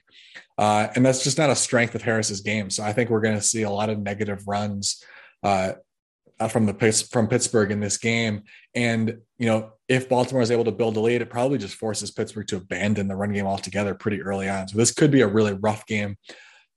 Uh, 0.56 0.88
and 0.94 1.04
that's 1.04 1.22
just 1.22 1.36
not 1.36 1.50
a 1.50 1.54
strength 1.54 1.94
of 1.94 2.00
Harris's 2.00 2.40
game. 2.40 2.70
So 2.70 2.82
I 2.82 2.94
think 2.94 3.10
we're 3.10 3.20
going 3.20 3.36
to 3.36 3.42
see 3.42 3.60
a 3.60 3.70
lot 3.70 3.90
of 3.90 3.98
negative 3.98 4.42
runs 4.48 5.04
uh, 5.42 5.72
from 6.48 6.64
the 6.64 7.06
from 7.10 7.28
Pittsburgh 7.28 7.70
in 7.70 7.80
this 7.80 7.98
game. 7.98 8.44
And 8.74 9.18
you 9.36 9.46
know, 9.46 9.72
if 9.86 10.08
Baltimore 10.08 10.40
is 10.40 10.50
able 10.50 10.64
to 10.64 10.72
build 10.72 10.96
a 10.96 11.00
lead, 11.00 11.20
it 11.20 11.28
probably 11.28 11.58
just 11.58 11.74
forces 11.74 12.10
Pittsburgh 12.10 12.46
to 12.46 12.56
abandon 12.56 13.06
the 13.06 13.16
run 13.16 13.34
game 13.34 13.46
altogether 13.46 13.94
pretty 13.94 14.22
early 14.22 14.48
on. 14.48 14.66
So 14.68 14.78
this 14.78 14.92
could 14.92 15.10
be 15.10 15.20
a 15.20 15.28
really 15.28 15.52
rough 15.52 15.84
game 15.86 16.16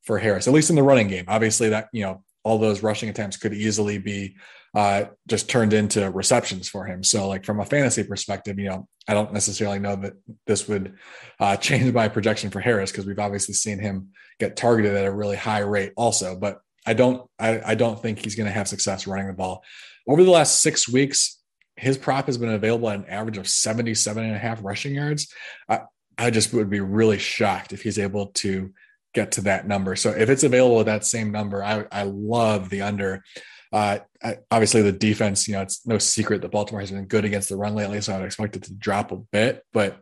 for 0.03 0.19
Harris, 0.19 0.47
at 0.47 0.53
least 0.53 0.69
in 0.69 0.75
the 0.75 0.83
running 0.83 1.07
game. 1.07 1.25
Obviously, 1.29 1.69
that 1.69 1.87
you 1.93 2.03
know 2.03 2.23
all 2.43 2.57
those 2.57 2.83
rushing 2.83 3.09
attempts 3.09 3.37
could 3.37 3.53
easily 3.53 3.97
be 3.97 4.35
uh, 4.75 5.05
just 5.27 5.49
turned 5.49 5.73
into 5.73 6.09
receptions 6.11 6.69
for 6.69 6.85
him. 6.85 7.03
So, 7.03 7.27
like 7.27 7.43
from 7.43 7.59
a 7.59 7.65
fantasy 7.65 8.03
perspective, 8.03 8.59
you 8.59 8.69
know, 8.69 8.87
I 9.07 9.13
don't 9.13 9.33
necessarily 9.33 9.79
know 9.79 9.95
that 9.95 10.13
this 10.45 10.67
would 10.67 10.95
uh, 11.39 11.55
change 11.57 11.91
my 11.93 12.07
projection 12.07 12.49
for 12.49 12.59
Harris 12.59 12.91
because 12.91 13.05
we've 13.05 13.19
obviously 13.19 13.55
seen 13.55 13.79
him 13.79 14.09
get 14.39 14.55
targeted 14.55 14.95
at 14.95 15.05
a 15.05 15.11
really 15.11 15.35
high 15.35 15.59
rate, 15.59 15.93
also. 15.95 16.35
But 16.35 16.59
I 16.85 16.93
don't, 16.93 17.27
I, 17.39 17.61
I 17.71 17.75
don't 17.75 18.01
think 18.01 18.19
he's 18.19 18.35
going 18.35 18.47
to 18.47 18.53
have 18.53 18.67
success 18.67 19.07
running 19.07 19.27
the 19.27 19.33
ball 19.33 19.63
over 20.07 20.23
the 20.23 20.31
last 20.31 20.61
six 20.61 20.87
weeks. 20.87 21.41
His 21.75 21.97
prop 21.97 22.25
has 22.27 22.37
been 22.37 22.49
available 22.49 22.89
at 22.89 22.99
an 22.99 23.05
average 23.05 23.37
of 23.37 23.47
77 23.47 24.23
and 24.23 24.35
a 24.35 24.39
half 24.39 24.63
rushing 24.63 24.95
yards. 24.95 25.33
I, 25.67 25.81
I 26.17 26.29
just 26.29 26.53
would 26.53 26.69
be 26.69 26.81
really 26.81 27.17
shocked 27.17 27.73
if 27.73 27.81
he's 27.81 27.97
able 27.97 28.27
to 28.27 28.73
get 29.13 29.31
to 29.33 29.41
that 29.41 29.67
number. 29.67 29.95
So 29.95 30.11
if 30.11 30.29
it's 30.29 30.43
available 30.43 30.79
at 30.79 30.85
that 30.87 31.05
same 31.05 31.31
number, 31.31 31.63
I, 31.63 31.85
I 31.91 32.03
love 32.03 32.69
the 32.69 32.81
under. 32.81 33.23
Uh, 33.71 33.99
I, 34.23 34.37
obviously, 34.51 34.81
the 34.81 34.91
defense, 34.91 35.47
you 35.47 35.53
know, 35.53 35.61
it's 35.61 35.85
no 35.85 35.97
secret 35.97 36.41
that 36.41 36.51
Baltimore 36.51 36.81
has 36.81 36.91
been 36.91 37.05
good 37.05 37.25
against 37.25 37.49
the 37.49 37.57
run 37.57 37.75
lately, 37.75 38.01
so 38.01 38.15
I'd 38.15 38.25
expect 38.25 38.55
it 38.55 38.63
to 38.63 38.73
drop 38.73 39.11
a 39.11 39.17
bit. 39.17 39.63
But 39.73 39.99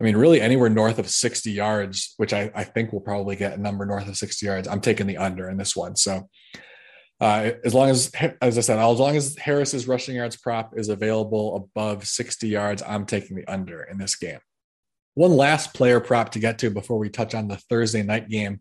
I 0.00 0.04
mean, 0.04 0.16
really, 0.16 0.40
anywhere 0.40 0.70
north 0.70 0.98
of 0.98 1.08
60 1.08 1.50
yards, 1.50 2.14
which 2.16 2.32
I, 2.32 2.50
I 2.54 2.64
think 2.64 2.92
we'll 2.92 3.02
probably 3.02 3.36
get 3.36 3.58
a 3.58 3.60
number 3.60 3.84
north 3.84 4.08
of 4.08 4.16
60 4.16 4.46
yards, 4.46 4.68
I'm 4.68 4.80
taking 4.80 5.06
the 5.06 5.18
under 5.18 5.48
in 5.48 5.56
this 5.56 5.76
one. 5.76 5.96
So 5.96 6.28
Uh, 7.20 7.52
as 7.64 7.74
long 7.74 7.90
as, 7.90 8.10
as 8.40 8.56
I 8.56 8.62
said, 8.62 8.78
as 8.78 8.98
long 8.98 9.14
as 9.14 9.36
Harris's 9.36 9.86
rushing 9.86 10.16
yards 10.16 10.36
prop 10.36 10.78
is 10.78 10.88
available 10.88 11.54
above 11.56 12.06
60 12.06 12.48
yards, 12.48 12.82
I'm 12.86 13.04
taking 13.04 13.36
the 13.36 13.46
under 13.46 13.82
in 13.82 13.98
this 13.98 14.16
game. 14.16 14.38
One 15.14 15.32
last 15.32 15.74
player 15.74 16.00
prop 16.00 16.30
to 16.32 16.38
get 16.38 16.58
to 16.58 16.70
before 16.70 16.98
we 16.98 17.08
touch 17.08 17.34
on 17.34 17.48
the 17.48 17.56
Thursday 17.56 18.02
night 18.02 18.28
game. 18.28 18.60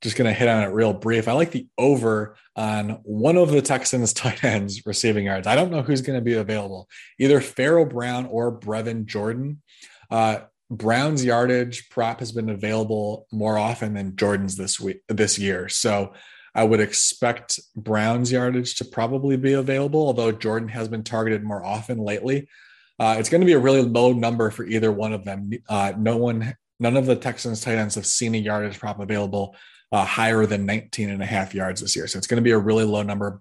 Just 0.00 0.16
going 0.16 0.28
to 0.28 0.38
hit 0.38 0.48
on 0.48 0.62
it 0.62 0.72
real 0.72 0.94
brief. 0.94 1.28
I 1.28 1.32
like 1.32 1.50
the 1.50 1.66
over 1.76 2.36
on 2.56 3.00
one 3.02 3.36
of 3.36 3.50
the 3.50 3.60
Texans' 3.60 4.12
tight 4.14 4.42
ends 4.42 4.86
receiving 4.86 5.26
yards. 5.26 5.46
I 5.46 5.54
don't 5.56 5.70
know 5.70 5.82
who's 5.82 6.00
going 6.00 6.18
to 6.18 6.24
be 6.24 6.34
available, 6.34 6.88
either 7.18 7.40
Pharaoh 7.40 7.84
Brown 7.84 8.26
or 8.26 8.58
Brevin 8.58 9.04
Jordan. 9.04 9.60
Uh, 10.10 10.40
Brown's 10.70 11.24
yardage 11.24 11.90
prop 11.90 12.20
has 12.20 12.32
been 12.32 12.48
available 12.48 13.26
more 13.32 13.58
often 13.58 13.94
than 13.94 14.16
Jordan's 14.16 14.56
this 14.56 14.78
week 14.78 15.02
this 15.08 15.38
year. 15.38 15.68
So 15.68 16.12
I 16.54 16.64
would 16.64 16.80
expect 16.80 17.60
Brown's 17.76 18.30
yardage 18.30 18.76
to 18.76 18.84
probably 18.84 19.36
be 19.36 19.52
available, 19.52 20.00
although 20.00 20.32
Jordan 20.32 20.68
has 20.68 20.88
been 20.88 21.02
targeted 21.02 21.42
more 21.42 21.64
often 21.64 21.98
lately. 21.98 22.48
Uh, 23.00 23.16
it's 23.18 23.30
going 23.30 23.40
to 23.40 23.46
be 23.46 23.54
a 23.54 23.58
really 23.58 23.80
low 23.80 24.12
number 24.12 24.50
for 24.50 24.64
either 24.64 24.92
one 24.92 25.14
of 25.14 25.24
them. 25.24 25.50
Uh, 25.66 25.94
no 25.96 26.18
one, 26.18 26.54
none 26.78 26.98
of 26.98 27.06
the 27.06 27.16
Texans 27.16 27.62
tight 27.62 27.78
ends 27.78 27.94
have 27.94 28.04
seen 28.04 28.34
a 28.34 28.38
yardage 28.38 28.78
prop 28.78 29.00
available 29.00 29.56
uh, 29.90 30.04
higher 30.04 30.44
than 30.44 30.66
19 30.66 31.08
and 31.08 31.22
a 31.22 31.26
half 31.26 31.54
yards 31.54 31.80
this 31.80 31.96
year. 31.96 32.06
So 32.06 32.18
it's 32.18 32.26
going 32.26 32.36
to 32.36 32.42
be 32.42 32.50
a 32.50 32.58
really 32.58 32.84
low 32.84 33.02
number. 33.02 33.40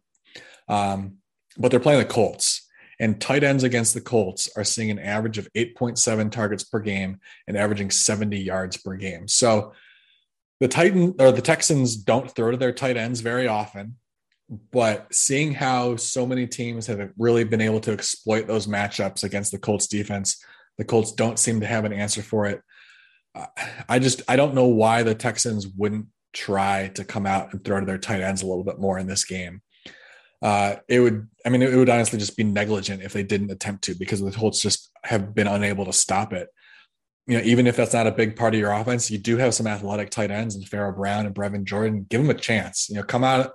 Um, 0.70 1.18
but 1.58 1.72
they're 1.72 1.82
playing 1.82 2.00
the 2.00 2.06
Colts. 2.06 2.66
And 3.02 3.20
tight 3.20 3.44
ends 3.44 3.64
against 3.64 3.94
the 3.94 4.02
Colts 4.02 4.50
are 4.56 4.64
seeing 4.64 4.92
an 4.92 5.00
average 5.00 5.38
of 5.38 5.52
8.7 5.54 6.32
targets 6.32 6.64
per 6.64 6.80
game 6.80 7.20
and 7.46 7.58
averaging 7.58 7.92
70 7.92 8.38
yards 8.38 8.78
per 8.78 8.96
game. 8.96 9.28
So 9.28 9.74
the 10.62 10.70
Titan 10.70 11.16
or 11.20 11.34
the 11.34 11.42
Texans 11.42 11.98
don't 11.98 12.32
throw 12.32 12.52
to 12.52 12.58
their 12.58 12.74
tight 12.74 12.96
ends 12.96 13.20
very 13.20 13.48
often, 13.48 13.96
but 14.72 15.14
seeing 15.14 15.54
how 15.54 15.96
so 15.96 16.26
many 16.26 16.48
teams 16.48 16.88
have 16.88 17.12
really 17.18 17.44
been 17.44 17.62
able 17.62 17.80
to 17.82 17.92
exploit 17.92 18.48
those 18.48 18.68
matchups 18.68 19.24
against 19.24 19.52
the 19.52 19.60
Colts 19.60 19.88
defense, 19.88 20.44
the 20.78 20.86
Colts 20.86 21.12
don't 21.12 21.38
seem 21.38 21.60
to 21.60 21.68
have 21.68 21.86
an 21.86 21.94
answer 21.94 22.22
for 22.22 22.46
it. 22.48 22.62
I 23.88 24.00
just 24.00 24.24
I 24.28 24.36
don't 24.36 24.56
know 24.56 24.68
why 24.68 25.04
the 25.04 25.14
Texans 25.14 25.68
wouldn't 25.68 26.08
try 26.34 26.90
to 26.96 27.06
come 27.06 27.26
out 27.26 27.54
and 27.54 27.64
throw 27.64 27.80
to 27.80 27.86
their 27.86 27.98
tight 27.98 28.22
ends 28.22 28.42
a 28.42 28.48
little 28.48 28.64
bit 28.64 28.80
more 28.80 28.98
in 28.98 29.08
this 29.08 29.24
game. 29.24 29.62
Uh, 30.42 30.78
it 30.88 31.00
would, 31.00 31.28
I 31.46 31.50
mean, 31.50 31.62
it 31.62 31.76
would 31.76 31.90
honestly 31.90 32.18
just 32.18 32.38
be 32.38 32.44
negligent 32.44 33.04
if 33.04 33.14
they 33.14 33.24
didn't 33.24 33.52
attempt 33.52 33.84
to 33.84 33.96
because 33.96 34.22
the 34.22 34.32
Colts 34.32 34.62
just 34.62 34.90
have 35.04 35.36
been 35.36 35.48
unable 35.48 35.86
to 35.86 35.94
stop 35.94 36.34
it 36.34 36.50
you 37.30 37.38
know, 37.38 37.44
even 37.44 37.68
if 37.68 37.76
that's 37.76 37.94
not 37.94 38.08
a 38.08 38.12
big 38.12 38.36
part 38.36 38.56
of 38.56 38.60
your 38.60 38.72
offense, 38.72 39.12
you 39.12 39.20
do 39.20 39.38
have 39.38 39.54
some 39.54 39.68
athletic 39.68 40.10
tight 40.10 40.32
ends 40.32 40.56
and 40.56 40.68
Pharaoh 40.68 40.92
Brown 40.92 41.28
and 41.28 41.36
Brevin 41.36 41.64
Jordan. 41.64 42.08
Give 42.10 42.20
them 42.20 42.32
a 42.32 42.40
chance. 42.40 42.90
You 42.90 42.96
know, 42.96 43.04
come 43.04 43.24
out 43.24 43.54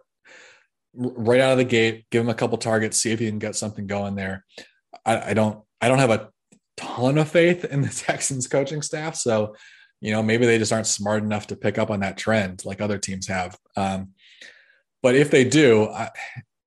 right 0.96 1.40
out 1.40 1.52
of 1.52 1.59
the 1.59 1.64
gate, 1.64 2.07
give 2.11 2.22
them 2.22 2.30
a 2.30 2.35
couple 2.35 2.59
targets, 2.59 3.00
see 3.00 3.12
if 3.12 3.20
you 3.20 3.28
can 3.28 3.38
get 3.38 3.57
something 3.57 3.87
going 3.87 4.14
there. 4.14 4.44
I, 5.04 5.30
I 5.30 5.35
don't, 5.35 5.61
I 5.80 5.88
don't 5.88 5.98
have 5.98 6.11
a 6.11 6.30
ton 6.76 7.18
of 7.18 7.28
faith 7.28 7.64
in 7.64 7.83
the 7.83 7.88
Texans 8.07 8.46
coaching 8.46 8.83
staff, 8.83 9.16
so 9.16 9.54
you 10.00 10.12
know 10.12 10.22
maybe 10.22 10.46
they 10.46 10.59
just 10.59 10.72
aren't 10.72 10.87
smart 10.87 11.22
enough 11.22 11.46
to 11.48 11.57
pick 11.57 11.78
up 11.78 11.90
on 11.90 12.00
that 12.00 12.16
trend 12.16 12.64
like 12.64 12.80
other 12.80 12.98
teams 12.98 13.26
have. 13.28 13.59
Um, 13.76 14.11
but 15.02 15.14
if 15.14 15.30
they 15.30 15.44
do, 15.44 15.88
I, 15.88 16.11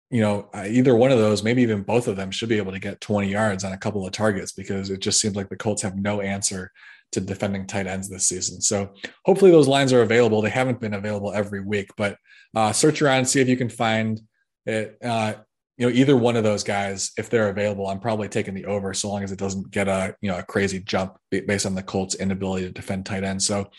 you 0.10 0.22
know, 0.22 0.50
either 0.54 0.96
one 0.96 1.12
of 1.12 1.18
those, 1.18 1.44
maybe 1.44 1.64
even 1.64 1.82
both 1.82 2.08
of 2.08 2.16
them, 2.16 2.32
should 2.32 2.50
be 2.50 2.58
able 2.58 2.72
to 2.72 2.80
get 2.80 3.02
20 3.02 3.28
yards 3.28 3.64
on 3.64 3.74
a 3.74 3.78
couple 3.78 4.06
of 4.06 4.14
targets 4.14 4.52
because 4.54 4.90
it 4.90 5.00
just 5.00 5.20
seems 5.20 5.36
like 5.36 5.50
the 5.50 5.58
Colts 5.58 5.82
have 5.82 5.98
no 5.98 6.22
answer 6.22 6.72
to 7.12 7.22
defending 7.22 7.66
tight 7.66 7.88
ends 7.88 8.10
this 8.10 8.28
season. 8.28 8.62
So 8.62 8.92
hopefully 9.26 9.52
those 9.52 9.68
lines 9.68 9.94
are 9.94 10.02
available. 10.02 10.42
They 10.42 10.50
haven't 10.50 10.82
been 10.82 10.94
available 10.94 11.32
every 11.34 11.62
week, 11.62 11.90
but 11.98 12.18
uh, 12.56 12.72
search 12.74 13.02
around, 13.02 13.26
see 13.26 13.42
if 13.42 13.48
you 13.48 13.58
can 13.58 13.70
find 13.70 14.20
it. 14.66 14.98
Uh, 15.04 15.34
you 15.78 15.86
know, 15.86 15.94
either 15.94 16.18
one 16.18 16.36
of 16.36 16.44
those 16.44 16.64
guys, 16.64 17.12
if 17.20 17.30
they're 17.30 17.50
available, 17.50 17.88
I'm 17.88 18.00
probably 18.00 18.28
taking 18.28 18.56
the 18.56 18.66
over 18.66 18.96
so 18.96 19.10
long 19.10 19.24
as 19.24 19.32
it 19.32 19.38
doesn't 19.38 19.70
get 19.70 19.88
a 19.88 20.16
you 20.22 20.32
know 20.32 20.40
a 20.40 20.44
crazy 20.44 20.80
jump 20.80 21.18
based 21.30 21.68
on 21.68 21.76
the 21.76 21.84
Colts' 21.84 22.16
inability 22.16 22.66
to 22.66 22.72
defend 22.72 23.06
tight 23.06 23.24
ends. 23.24 23.46
So 23.46 23.70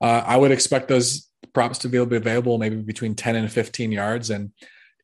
uh, 0.00 0.22
I 0.24 0.36
would 0.36 0.52
expect 0.52 0.86
those 0.86 1.28
props 1.52 1.78
to 1.78 1.88
be 1.88 1.98
available 1.98 2.58
maybe 2.58 2.76
between 2.76 3.14
10 3.14 3.36
and 3.36 3.50
15 3.50 3.90
yards 3.90 4.30
and 4.30 4.50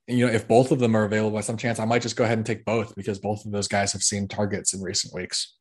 you 0.06 0.26
know 0.26 0.32
if 0.32 0.46
both 0.46 0.70
of 0.70 0.78
them 0.80 0.94
are 0.94 1.04
available 1.04 1.30
by 1.30 1.40
some 1.40 1.56
chance 1.56 1.78
i 1.78 1.84
might 1.86 2.02
just 2.02 2.14
go 2.16 2.24
ahead 2.24 2.36
and 2.36 2.46
take 2.46 2.64
both 2.66 2.94
because 2.94 3.18
both 3.18 3.44
of 3.46 3.52
those 3.52 3.68
guys 3.68 3.92
have 3.92 4.02
seen 4.02 4.28
targets 4.28 4.74
in 4.74 4.82
recent 4.82 5.14
weeks 5.14 5.54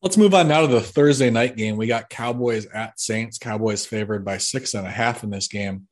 Let's 0.00 0.16
move 0.16 0.32
on 0.32 0.46
now 0.46 0.60
to 0.60 0.68
the 0.68 0.80
Thursday 0.80 1.28
night 1.28 1.56
game. 1.56 1.76
We 1.76 1.88
got 1.88 2.08
Cowboys 2.08 2.66
at 2.66 3.00
Saints. 3.00 3.36
Cowboys 3.36 3.84
favored 3.84 4.24
by 4.24 4.38
six 4.38 4.74
and 4.74 4.86
a 4.86 4.90
half 4.90 5.24
in 5.24 5.30
this 5.30 5.48
game. 5.48 5.88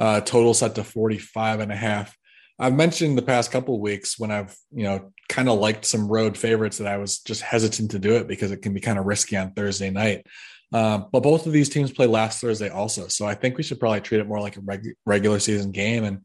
Uh, 0.00 0.20
total 0.20 0.52
set 0.52 0.74
to 0.74 0.82
45 0.82 1.60
and 1.60 1.70
a 1.70 1.76
half. 1.76 2.16
I've 2.58 2.74
mentioned 2.74 3.16
the 3.16 3.22
past 3.22 3.52
couple 3.52 3.80
weeks 3.80 4.18
when 4.18 4.32
I've, 4.32 4.56
you 4.72 4.82
know, 4.82 5.12
kind 5.28 5.48
of 5.48 5.60
liked 5.60 5.84
some 5.84 6.08
road 6.08 6.36
favorites 6.36 6.78
that 6.78 6.88
I 6.88 6.96
was 6.96 7.20
just 7.20 7.40
hesitant 7.40 7.92
to 7.92 8.00
do 8.00 8.16
it 8.16 8.26
because 8.26 8.50
it 8.50 8.62
can 8.62 8.74
be 8.74 8.80
kind 8.80 8.98
of 8.98 9.06
risky 9.06 9.36
on 9.36 9.52
Thursday 9.52 9.90
night. 9.90 10.26
Um, 10.72 11.06
but 11.12 11.22
both 11.22 11.46
of 11.46 11.52
these 11.52 11.68
teams 11.68 11.92
play 11.92 12.06
last 12.06 12.40
Thursday 12.40 12.68
also. 12.68 13.06
So 13.06 13.26
I 13.26 13.34
think 13.34 13.56
we 13.56 13.62
should 13.62 13.78
probably 13.78 14.00
treat 14.00 14.20
it 14.20 14.26
more 14.26 14.40
like 14.40 14.56
a 14.56 14.60
reg- 14.60 14.96
regular 15.04 15.38
season 15.38 15.70
game. 15.70 16.02
And 16.02 16.22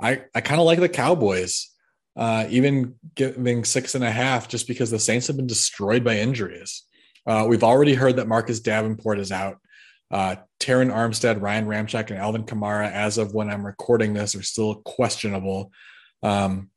I, 0.00 0.22
I 0.34 0.40
kind 0.40 0.60
of 0.60 0.66
like 0.66 0.80
the 0.80 0.88
Cowboys 0.88 1.70
uh, 2.16 2.46
even 2.48 2.94
giving 3.14 3.64
six 3.64 3.94
and 3.94 4.04
a 4.04 4.10
half 4.10 4.48
just 4.48 4.66
because 4.66 4.90
the 4.90 4.98
Saints 4.98 5.26
have 5.28 5.36
been 5.36 5.46
destroyed 5.46 6.04
by 6.04 6.18
injuries. 6.18 6.84
Uh, 7.26 7.46
we've 7.48 7.64
already 7.64 7.94
heard 7.94 8.16
that 8.16 8.28
Marcus 8.28 8.60
Davenport 8.60 9.18
is 9.18 9.32
out. 9.32 9.58
Uh, 10.10 10.36
Terron 10.58 10.92
Armstead, 10.92 11.40
Ryan 11.40 11.66
Ramczyk, 11.66 12.10
and 12.10 12.18
Alvin 12.18 12.44
Kamara, 12.44 12.90
as 12.90 13.16
of 13.16 13.32
when 13.32 13.48
I'm 13.48 13.64
recording 13.64 14.12
this, 14.12 14.34
are 14.34 14.42
still 14.42 14.76
questionable. 14.76 15.70
Um, 16.22 16.70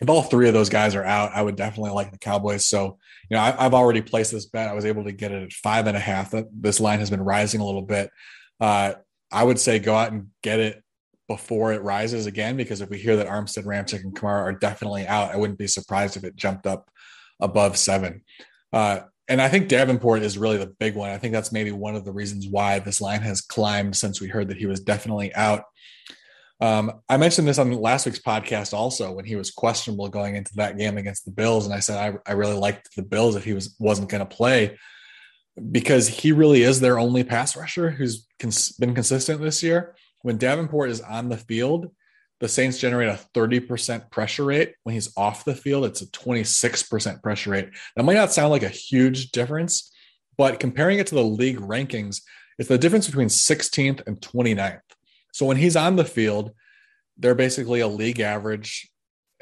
if 0.00 0.08
all 0.08 0.22
three 0.22 0.48
of 0.48 0.54
those 0.54 0.68
guys 0.68 0.94
are 0.94 1.04
out, 1.04 1.32
I 1.34 1.42
would 1.42 1.56
definitely 1.56 1.92
like 1.92 2.12
the 2.12 2.18
Cowboys. 2.18 2.66
So, 2.66 2.98
you 3.28 3.36
know, 3.36 3.42
I, 3.42 3.50
have 3.62 3.74
already 3.74 4.02
placed 4.02 4.32
this 4.32 4.46
bet. 4.46 4.68
I 4.68 4.74
was 4.74 4.84
able 4.84 5.04
to 5.04 5.12
get 5.12 5.32
it 5.32 5.42
at 5.42 5.52
five 5.52 5.86
and 5.86 5.96
a 5.96 6.00
half. 6.00 6.32
This 6.52 6.80
line 6.80 7.00
has 7.00 7.10
been 7.10 7.22
rising 7.22 7.60
a 7.60 7.66
little 7.66 7.82
bit. 7.82 8.10
Uh, 8.60 8.94
I 9.32 9.42
would 9.42 9.58
say 9.58 9.78
go 9.78 9.94
out 9.94 10.12
and 10.12 10.28
get 10.42 10.60
it 10.60 10.83
before 11.28 11.72
it 11.72 11.82
rises 11.82 12.26
again 12.26 12.56
because 12.56 12.80
if 12.80 12.90
we 12.90 12.98
hear 12.98 13.16
that 13.16 13.28
Armstead, 13.28 13.64
Ramczyk, 13.64 14.02
and 14.02 14.14
Kamara 14.14 14.42
are 14.42 14.52
definitely 14.52 15.06
out, 15.06 15.32
I 15.32 15.36
wouldn't 15.36 15.58
be 15.58 15.66
surprised 15.66 16.16
if 16.16 16.24
it 16.24 16.36
jumped 16.36 16.66
up 16.66 16.90
above 17.40 17.76
seven. 17.76 18.22
Uh, 18.72 19.00
and 19.26 19.40
I 19.40 19.48
think 19.48 19.68
Davenport 19.68 20.22
is 20.22 20.36
really 20.36 20.58
the 20.58 20.66
big 20.66 20.94
one. 20.94 21.10
I 21.10 21.18
think 21.18 21.32
that's 21.32 21.52
maybe 21.52 21.72
one 21.72 21.94
of 21.94 22.04
the 22.04 22.12
reasons 22.12 22.46
why 22.46 22.78
this 22.78 23.00
line 23.00 23.22
has 23.22 23.40
climbed 23.40 23.96
since 23.96 24.20
we 24.20 24.28
heard 24.28 24.48
that 24.48 24.58
he 24.58 24.66
was 24.66 24.80
definitely 24.80 25.34
out. 25.34 25.64
Um, 26.60 27.00
I 27.08 27.16
mentioned 27.16 27.48
this 27.48 27.58
on 27.58 27.72
last 27.72 28.06
week's 28.06 28.20
podcast 28.20 28.74
also 28.74 29.12
when 29.12 29.24
he 29.24 29.36
was 29.36 29.50
questionable 29.50 30.08
going 30.08 30.36
into 30.36 30.52
that 30.56 30.78
game 30.78 30.98
against 30.98 31.24
the 31.24 31.30
Bills, 31.30 31.64
and 31.64 31.74
I 31.74 31.80
said 31.80 31.98
I, 31.98 32.30
I 32.30 32.34
really 32.34 32.56
liked 32.56 32.94
the 32.96 33.02
Bills 33.02 33.34
if 33.34 33.44
he 33.44 33.54
was 33.54 33.74
wasn't 33.78 34.08
going 34.08 34.20
to 34.20 34.36
play 34.36 34.78
because 35.72 36.06
he 36.06 36.32
really 36.32 36.62
is 36.62 36.80
their 36.80 36.98
only 36.98 37.24
pass 37.24 37.56
rusher 37.56 37.90
who's 37.90 38.26
cons- 38.38 38.72
been 38.72 38.94
consistent 38.94 39.40
this 39.40 39.62
year 39.62 39.94
when 40.24 40.38
Davenport 40.38 40.88
is 40.88 41.02
on 41.02 41.28
the 41.28 41.36
field, 41.36 41.90
the 42.40 42.48
Saints 42.48 42.78
generate 42.78 43.10
a 43.10 43.20
30% 43.34 44.10
pressure 44.10 44.44
rate. 44.44 44.72
When 44.82 44.94
he's 44.94 45.14
off 45.18 45.44
the 45.44 45.54
field, 45.54 45.84
it's 45.84 46.00
a 46.00 46.06
26% 46.06 47.22
pressure 47.22 47.50
rate. 47.50 47.68
That 47.94 48.04
might 48.04 48.14
not 48.14 48.32
sound 48.32 48.50
like 48.50 48.62
a 48.62 48.70
huge 48.70 49.32
difference, 49.32 49.92
but 50.38 50.58
comparing 50.58 50.98
it 50.98 51.06
to 51.08 51.14
the 51.14 51.22
league 51.22 51.58
rankings, 51.58 52.22
it's 52.58 52.70
the 52.70 52.78
difference 52.78 53.06
between 53.06 53.28
16th 53.28 54.00
and 54.06 54.18
29th. 54.18 54.80
So 55.34 55.44
when 55.44 55.58
he's 55.58 55.76
on 55.76 55.96
the 55.96 56.06
field, 56.06 56.52
they're 57.18 57.34
basically 57.34 57.80
a 57.80 57.86
league 57.86 58.20
average 58.20 58.88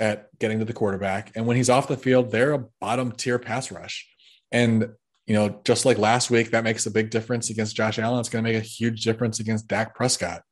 at 0.01 0.37
getting 0.41 0.59
to 0.59 0.65
the 0.65 0.73
quarterback. 0.73 1.31
And 1.37 1.47
when 1.47 1.57
he's 1.57 1.71
off 1.71 1.87
the 1.87 1.97
field, 1.97 2.33
they're 2.33 2.55
a 2.55 2.67
bottom 2.81 3.13
tier 3.13 3.39
pass 3.39 3.71
rush. 3.71 4.05
And, 4.51 4.89
you 5.27 5.35
know, 5.35 5.61
just 5.65 5.85
like 5.85 5.97
last 5.97 6.29
week, 6.29 6.51
that 6.51 6.65
makes 6.65 6.87
a 6.87 6.91
big 6.91 7.11
difference 7.11 7.51
against 7.51 7.77
Josh 7.77 8.01
Allen. 8.01 8.19
It's 8.19 8.29
going 8.29 8.45
to 8.45 8.51
make 8.51 8.61
a 8.61 8.67
huge 8.67 9.05
difference 9.05 9.39
against 9.39 9.69
Dak 9.69 9.95
Prescott. 9.95 10.43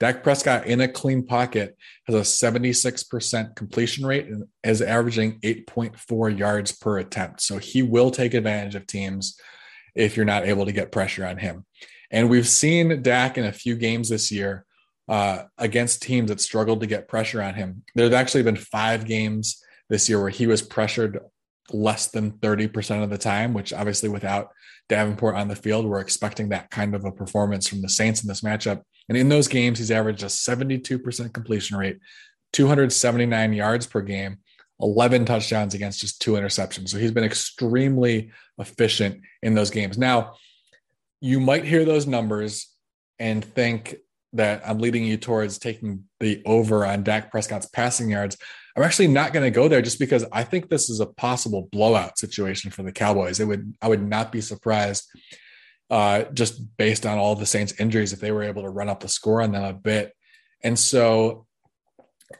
Dak 0.00 0.22
Prescott 0.22 0.66
in 0.66 0.80
a 0.80 0.88
clean 0.88 1.26
pocket 1.26 1.76
has 2.06 2.14
a 2.14 2.20
76% 2.20 3.56
completion 3.56 4.06
rate 4.06 4.26
and 4.26 4.44
is 4.62 4.80
averaging 4.80 5.40
8.4 5.40 6.38
yards 6.38 6.72
per 6.72 6.98
attempt. 6.98 7.40
So 7.40 7.58
he 7.58 7.82
will 7.82 8.10
take 8.10 8.34
advantage 8.34 8.76
of 8.76 8.86
teams 8.86 9.38
if 9.94 10.16
you're 10.16 10.24
not 10.26 10.46
able 10.46 10.66
to 10.66 10.72
get 10.72 10.92
pressure 10.92 11.26
on 11.26 11.38
him. 11.38 11.66
And 12.10 12.30
we've 12.30 12.48
seen 12.48 13.02
Dak 13.02 13.36
in 13.38 13.44
a 13.44 13.52
few 13.52 13.74
games 13.74 14.08
this 14.08 14.30
year 14.30 14.64
uh, 15.08 15.44
against 15.56 16.02
teams 16.02 16.28
that 16.28 16.40
struggled 16.40 16.80
to 16.80 16.86
get 16.86 17.08
pressure 17.08 17.42
on 17.42 17.54
him. 17.54 17.82
There's 17.94 18.12
actually 18.12 18.44
been 18.44 18.56
five 18.56 19.04
games 19.04 19.62
this 19.88 20.08
year 20.08 20.20
where 20.20 20.30
he 20.30 20.46
was 20.46 20.62
pressured 20.62 21.18
less 21.72 22.08
than 22.08 22.32
30% 22.32 23.02
of 23.02 23.10
the 23.10 23.18
time, 23.18 23.52
which 23.52 23.72
obviously 23.72 24.08
without 24.08 24.48
Davenport 24.88 25.34
on 25.34 25.48
the 25.48 25.56
field, 25.56 25.86
we're 25.86 26.00
expecting 26.00 26.50
that 26.50 26.70
kind 26.70 26.94
of 26.94 27.04
a 27.04 27.12
performance 27.12 27.68
from 27.68 27.82
the 27.82 27.88
Saints 27.88 28.22
in 28.22 28.28
this 28.28 28.40
matchup. 28.40 28.82
And 29.08 29.16
in 29.16 29.28
those 29.28 29.48
games, 29.48 29.78
he's 29.78 29.90
averaged 29.90 30.22
a 30.22 30.26
72% 30.26 31.32
completion 31.32 31.76
rate, 31.76 31.98
279 32.52 33.52
yards 33.52 33.86
per 33.86 34.00
game, 34.00 34.38
11 34.80 35.24
touchdowns 35.24 35.74
against 35.74 36.00
just 36.00 36.20
two 36.20 36.32
interceptions. 36.32 36.90
So 36.90 36.98
he's 36.98 37.10
been 37.10 37.24
extremely 37.24 38.30
efficient 38.58 39.22
in 39.42 39.54
those 39.54 39.70
games. 39.70 39.98
Now, 39.98 40.34
you 41.20 41.40
might 41.40 41.64
hear 41.64 41.84
those 41.84 42.06
numbers 42.06 42.68
and 43.18 43.44
think 43.44 43.96
that 44.34 44.62
I'm 44.64 44.78
leading 44.78 45.04
you 45.04 45.16
towards 45.16 45.58
taking 45.58 46.04
the 46.20 46.42
over 46.44 46.84
on 46.84 47.02
Dak 47.02 47.30
Prescott's 47.30 47.66
passing 47.66 48.10
yards. 48.10 48.36
I'm 48.76 48.84
actually 48.84 49.08
not 49.08 49.32
going 49.32 49.44
to 49.44 49.50
go 49.50 49.66
there 49.66 49.82
just 49.82 49.98
because 49.98 50.24
I 50.32 50.44
think 50.44 50.68
this 50.68 50.88
is 50.88 51.00
a 51.00 51.06
possible 51.06 51.68
blowout 51.72 52.18
situation 52.18 52.70
for 52.70 52.82
the 52.84 52.92
Cowboys. 52.92 53.40
It 53.40 53.46
would 53.46 53.74
I 53.82 53.88
would 53.88 54.06
not 54.06 54.30
be 54.30 54.40
surprised 54.40 55.10
uh, 55.90 56.24
just 56.34 56.76
based 56.76 57.06
on 57.06 57.18
all 57.18 57.34
the 57.34 57.46
Saints 57.46 57.74
injuries 57.78 58.12
if 58.12 58.20
they 58.20 58.32
were 58.32 58.42
able 58.42 58.62
to 58.62 58.70
run 58.70 58.88
up 58.88 59.00
the 59.00 59.08
score 59.08 59.42
on 59.42 59.52
them 59.52 59.64
a 59.64 59.72
bit. 59.72 60.12
And 60.62 60.78
so 60.78 61.46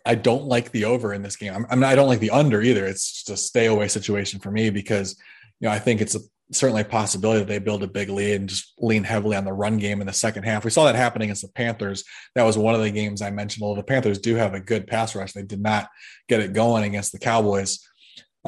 I 0.05 0.15
don't 0.15 0.45
like 0.45 0.71
the 0.71 0.85
over 0.85 1.15
in 1.15 1.23
this 1.23 1.37
game. 1.37 1.55
I'm, 1.55 1.67
I'm 1.71 1.81
not, 1.81 1.93
I 1.93 1.95
don't 1.95 2.09
like 2.09 2.21
the 2.21 2.31
under 2.31 2.61
either. 2.61 2.85
It's 2.85 3.11
just 3.11 3.31
a 3.31 3.37
stay 3.37 3.67
away 3.67 3.89
situation 3.89 4.41
for 4.41 4.51
me 4.51 4.71
because 4.71 5.17
you 5.61 5.69
know 5.69 5.75
I 5.75 5.79
think 5.79 6.01
it's 6.01 6.15
a 6.15 6.21
certainly 6.53 6.83
a 6.83 6.85
possibility 6.85 7.41
that 7.41 7.49
they 7.49 7.59
build 7.59 7.83
a 7.83 7.89
big 7.89 8.09
lead 8.09 8.41
and 8.41 8.49
just 8.49 8.73
lean 8.79 9.05
heavily 9.05 9.37
on 9.37 9.45
the 9.45 9.53
run 9.53 9.77
game 9.77 10.01
in 10.01 10.07
the 10.07 10.13
second 10.13 10.45
half. 10.45 10.65
We 10.65 10.71
saw 10.71 10.85
that 10.87 10.95
happening 10.95 11.27
against 11.27 11.43
the 11.43 11.53
Panthers. 11.53 12.05
That 12.35 12.45
was 12.45 12.57
one 12.57 12.75
of 12.75 12.81
the 12.81 12.91
games 12.91 13.21
I 13.21 13.31
mentioned. 13.31 13.63
Well, 13.63 13.75
the 13.75 13.83
Panthers 13.83 14.19
do 14.19 14.35
have 14.37 14.55
a 14.55 14.61
good 14.61 14.87
pass 14.87 15.15
rush. 15.15 15.33
They 15.33 15.43
did 15.43 15.61
not 15.61 15.89
get 16.29 16.41
it 16.41 16.55
going 16.55 16.85
against 16.85 17.13
the 17.13 17.19
Cowboys. 17.19 17.87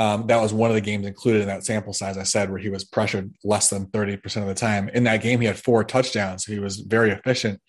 Um, 0.01 0.27
that 0.29 0.41
was 0.41 0.55
one 0.55 0.71
of 0.71 0.75
the 0.75 0.81
games 0.81 1.07
included 1.07 1.43
in 1.43 1.49
that 1.49 1.67
sample 1.67 1.93
size 1.93 2.17
I 2.17 2.23
said, 2.23 2.49
where 2.49 2.59
he 2.59 2.71
was 2.71 2.85
pressured 2.85 3.35
less 3.45 3.69
than 3.69 3.85
30% 3.89 4.41
of 4.41 4.49
the 4.49 4.55
time. 4.55 4.89
In 4.89 5.05
that 5.05 5.21
game, 5.21 5.43
he 5.43 5.47
had 5.47 5.59
four 5.59 5.85
touchdowns. 5.85 6.47
So 6.47 6.53
he 6.53 6.59
was 6.59 6.79
very 6.79 7.11
efficient, 7.11 7.61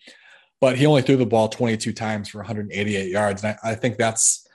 but 0.58 0.78
he 0.78 0.86
only 0.86 1.02
threw 1.02 1.16
the 1.16 1.26
ball 1.26 1.50
22 1.50 1.92
times 1.92 2.30
for 2.30 2.38
188 2.38 3.10
yards. 3.10 3.44
And 3.44 3.54
I, 3.62 3.72
I 3.72 3.74
think 3.74 3.98
that's 3.98 4.48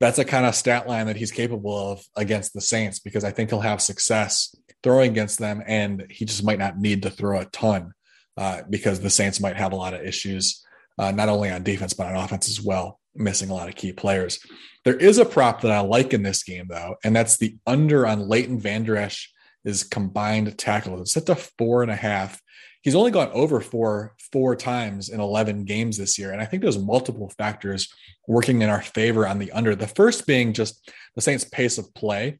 that's 0.00 0.18
a 0.18 0.24
kind 0.24 0.46
of 0.46 0.54
stat 0.54 0.88
line 0.88 1.06
that 1.06 1.16
he's 1.16 1.30
capable 1.30 1.92
of 1.92 2.02
against 2.16 2.54
the 2.54 2.62
Saints 2.62 2.98
because 2.98 3.24
I 3.24 3.30
think 3.30 3.50
he'll 3.50 3.60
have 3.60 3.82
success 3.82 4.56
throwing 4.82 5.10
against 5.10 5.38
them, 5.38 5.62
and 5.66 6.06
he 6.08 6.24
just 6.24 6.44
might 6.44 6.58
not 6.58 6.78
need 6.78 7.02
to 7.02 7.10
throw 7.10 7.40
a 7.40 7.44
ton 7.46 7.92
uh, 8.38 8.62
because 8.70 9.00
the 9.00 9.10
Saints 9.10 9.38
might 9.38 9.56
have 9.56 9.72
a 9.72 9.76
lot 9.76 9.92
of 9.92 10.00
issues, 10.00 10.64
uh, 10.98 11.10
not 11.10 11.28
only 11.28 11.50
on 11.50 11.62
defense 11.62 11.92
but 11.92 12.06
on 12.06 12.16
offense 12.16 12.48
as 12.48 12.60
well, 12.60 13.00
missing 13.14 13.50
a 13.50 13.54
lot 13.54 13.68
of 13.68 13.74
key 13.74 13.92
players. 13.92 14.40
There 14.84 14.96
is 14.96 15.18
a 15.18 15.24
prop 15.24 15.60
that 15.62 15.72
I 15.72 15.80
like 15.80 16.14
in 16.14 16.22
this 16.22 16.42
game 16.42 16.66
though, 16.68 16.96
and 17.04 17.14
that's 17.14 17.36
the 17.36 17.56
under 17.66 18.06
on 18.06 18.28
Leighton 18.28 18.58
Vander 18.60 18.96
Esch 18.96 19.32
is 19.64 19.84
combined 19.84 20.56
tackles. 20.58 21.00
It's 21.00 21.12
set 21.12 21.26
to 21.26 21.34
four 21.34 21.82
and 21.82 21.90
a 21.90 21.96
half. 21.96 22.40
He's 22.82 22.94
only 22.94 23.10
gone 23.10 23.30
over 23.32 23.60
four 23.60 24.14
four 24.32 24.56
times 24.56 25.08
in 25.08 25.20
11 25.20 25.64
games 25.64 25.96
this 25.96 26.18
year. 26.18 26.32
And 26.32 26.40
I 26.40 26.44
think 26.44 26.62
there's 26.62 26.78
multiple 26.78 27.30
factors 27.38 27.92
working 28.26 28.62
in 28.62 28.70
our 28.70 28.82
favor 28.82 29.26
on 29.26 29.38
the 29.38 29.52
under. 29.52 29.74
The 29.74 29.86
first 29.86 30.26
being 30.26 30.52
just 30.52 30.90
the 31.14 31.22
Saints' 31.22 31.44
pace 31.44 31.78
of 31.78 31.92
play. 31.94 32.38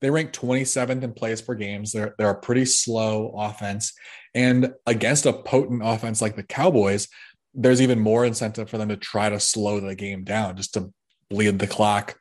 They 0.00 0.10
rank 0.10 0.32
27th 0.32 1.02
in 1.02 1.12
plays 1.14 1.40
per 1.40 1.54
games. 1.54 1.92
They're, 1.92 2.14
they're 2.18 2.30
a 2.30 2.40
pretty 2.40 2.66
slow 2.66 3.34
offense. 3.36 3.94
And 4.34 4.74
against 4.86 5.24
a 5.24 5.32
potent 5.32 5.80
offense 5.82 6.20
like 6.20 6.36
the 6.36 6.42
Cowboys, 6.42 7.08
there's 7.56 7.80
even 7.80 7.98
more 7.98 8.24
incentive 8.24 8.68
for 8.68 8.78
them 8.78 8.90
to 8.90 8.96
try 8.96 9.28
to 9.28 9.40
slow 9.40 9.80
the 9.80 9.94
game 9.94 10.24
down, 10.24 10.56
just 10.56 10.74
to 10.74 10.92
bleed 11.30 11.58
the 11.58 11.66
clock, 11.66 12.16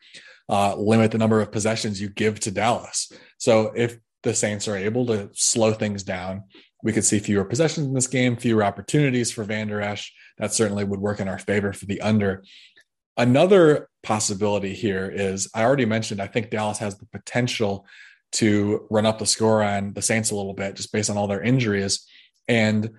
uh, 0.50 0.76
limit 0.76 1.12
the 1.12 1.18
number 1.18 1.42
of 1.42 1.52
possessions 1.52 2.02
you 2.02 2.10
give 2.10 2.40
to 2.40 2.52
Dallas. 2.52 3.12
So 3.38 3.72
if 3.76 3.98
the 4.24 4.34
Saints 4.34 4.68
are 4.68 4.78
able 4.78 5.06
to 5.08 5.30
slow 5.34 5.74
things 5.74 6.04
down, 6.04 6.44
we 6.84 6.94
could 6.94 7.06
see 7.06 7.20
fewer 7.20 7.46
possessions 7.46 7.88
in 7.88 7.94
this 7.94 8.08
game, 8.08 8.38
fewer 8.38 8.64
opportunities 8.64 9.32
for 9.32 9.44
Vander 9.44 9.82
Esch. 9.82 10.14
That 10.38 10.54
certainly 10.54 10.84
would 10.84 11.00
work 11.00 11.20
in 11.20 11.28
our 11.28 11.40
favor 11.40 11.74
for 11.74 11.86
the 11.86 12.02
under. 12.02 12.44
Another 13.18 13.90
possibility 14.04 14.74
here 14.74 15.10
is 15.10 15.50
I 15.54 15.64
already 15.64 15.86
mentioned, 15.86 16.22
I 16.22 16.28
think 16.28 16.50
Dallas 16.50 16.78
has 16.80 16.98
the 16.98 17.08
potential 17.08 17.86
to 18.34 18.86
run 18.90 19.06
up 19.06 19.20
the 19.20 19.26
score 19.26 19.64
on 19.64 19.94
the 19.94 20.02
Saints 20.02 20.32
a 20.32 20.36
little 20.36 20.54
bit 20.54 20.76
just 20.76 20.92
based 20.92 21.10
on 21.10 21.18
all 21.18 21.28
their 21.28 21.42
injuries. 21.42 22.06
And 22.48 22.92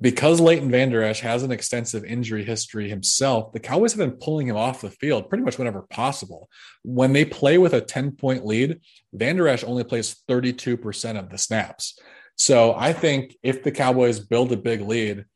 because 0.00 0.40
Leighton 0.40 0.70
Vander 0.70 1.02
Esch 1.02 1.20
has 1.20 1.42
an 1.42 1.52
extensive 1.52 2.04
injury 2.04 2.44
history 2.44 2.88
himself, 2.88 3.52
the 3.52 3.60
Cowboys 3.60 3.92
have 3.92 3.98
been 3.98 4.18
pulling 4.18 4.46
him 4.46 4.56
off 4.56 4.80
the 4.80 4.90
field 4.90 5.28
pretty 5.28 5.44
much 5.44 5.58
whenever 5.58 5.82
possible. 5.82 6.48
When 6.82 7.12
they 7.12 7.24
play 7.24 7.58
with 7.58 7.74
a 7.74 7.80
10 7.80 8.12
point 8.12 8.46
lead, 8.46 8.80
Vander 9.12 9.48
Esch 9.48 9.64
only 9.64 9.84
plays 9.84 10.22
32% 10.28 11.18
of 11.18 11.28
the 11.28 11.38
snaps. 11.38 11.98
So 12.36 12.74
I 12.74 12.92
think 12.92 13.36
if 13.42 13.62
the 13.62 13.70
Cowboys 13.70 14.18
build 14.18 14.50
a 14.52 14.56
big 14.56 14.80
lead, 14.80 15.26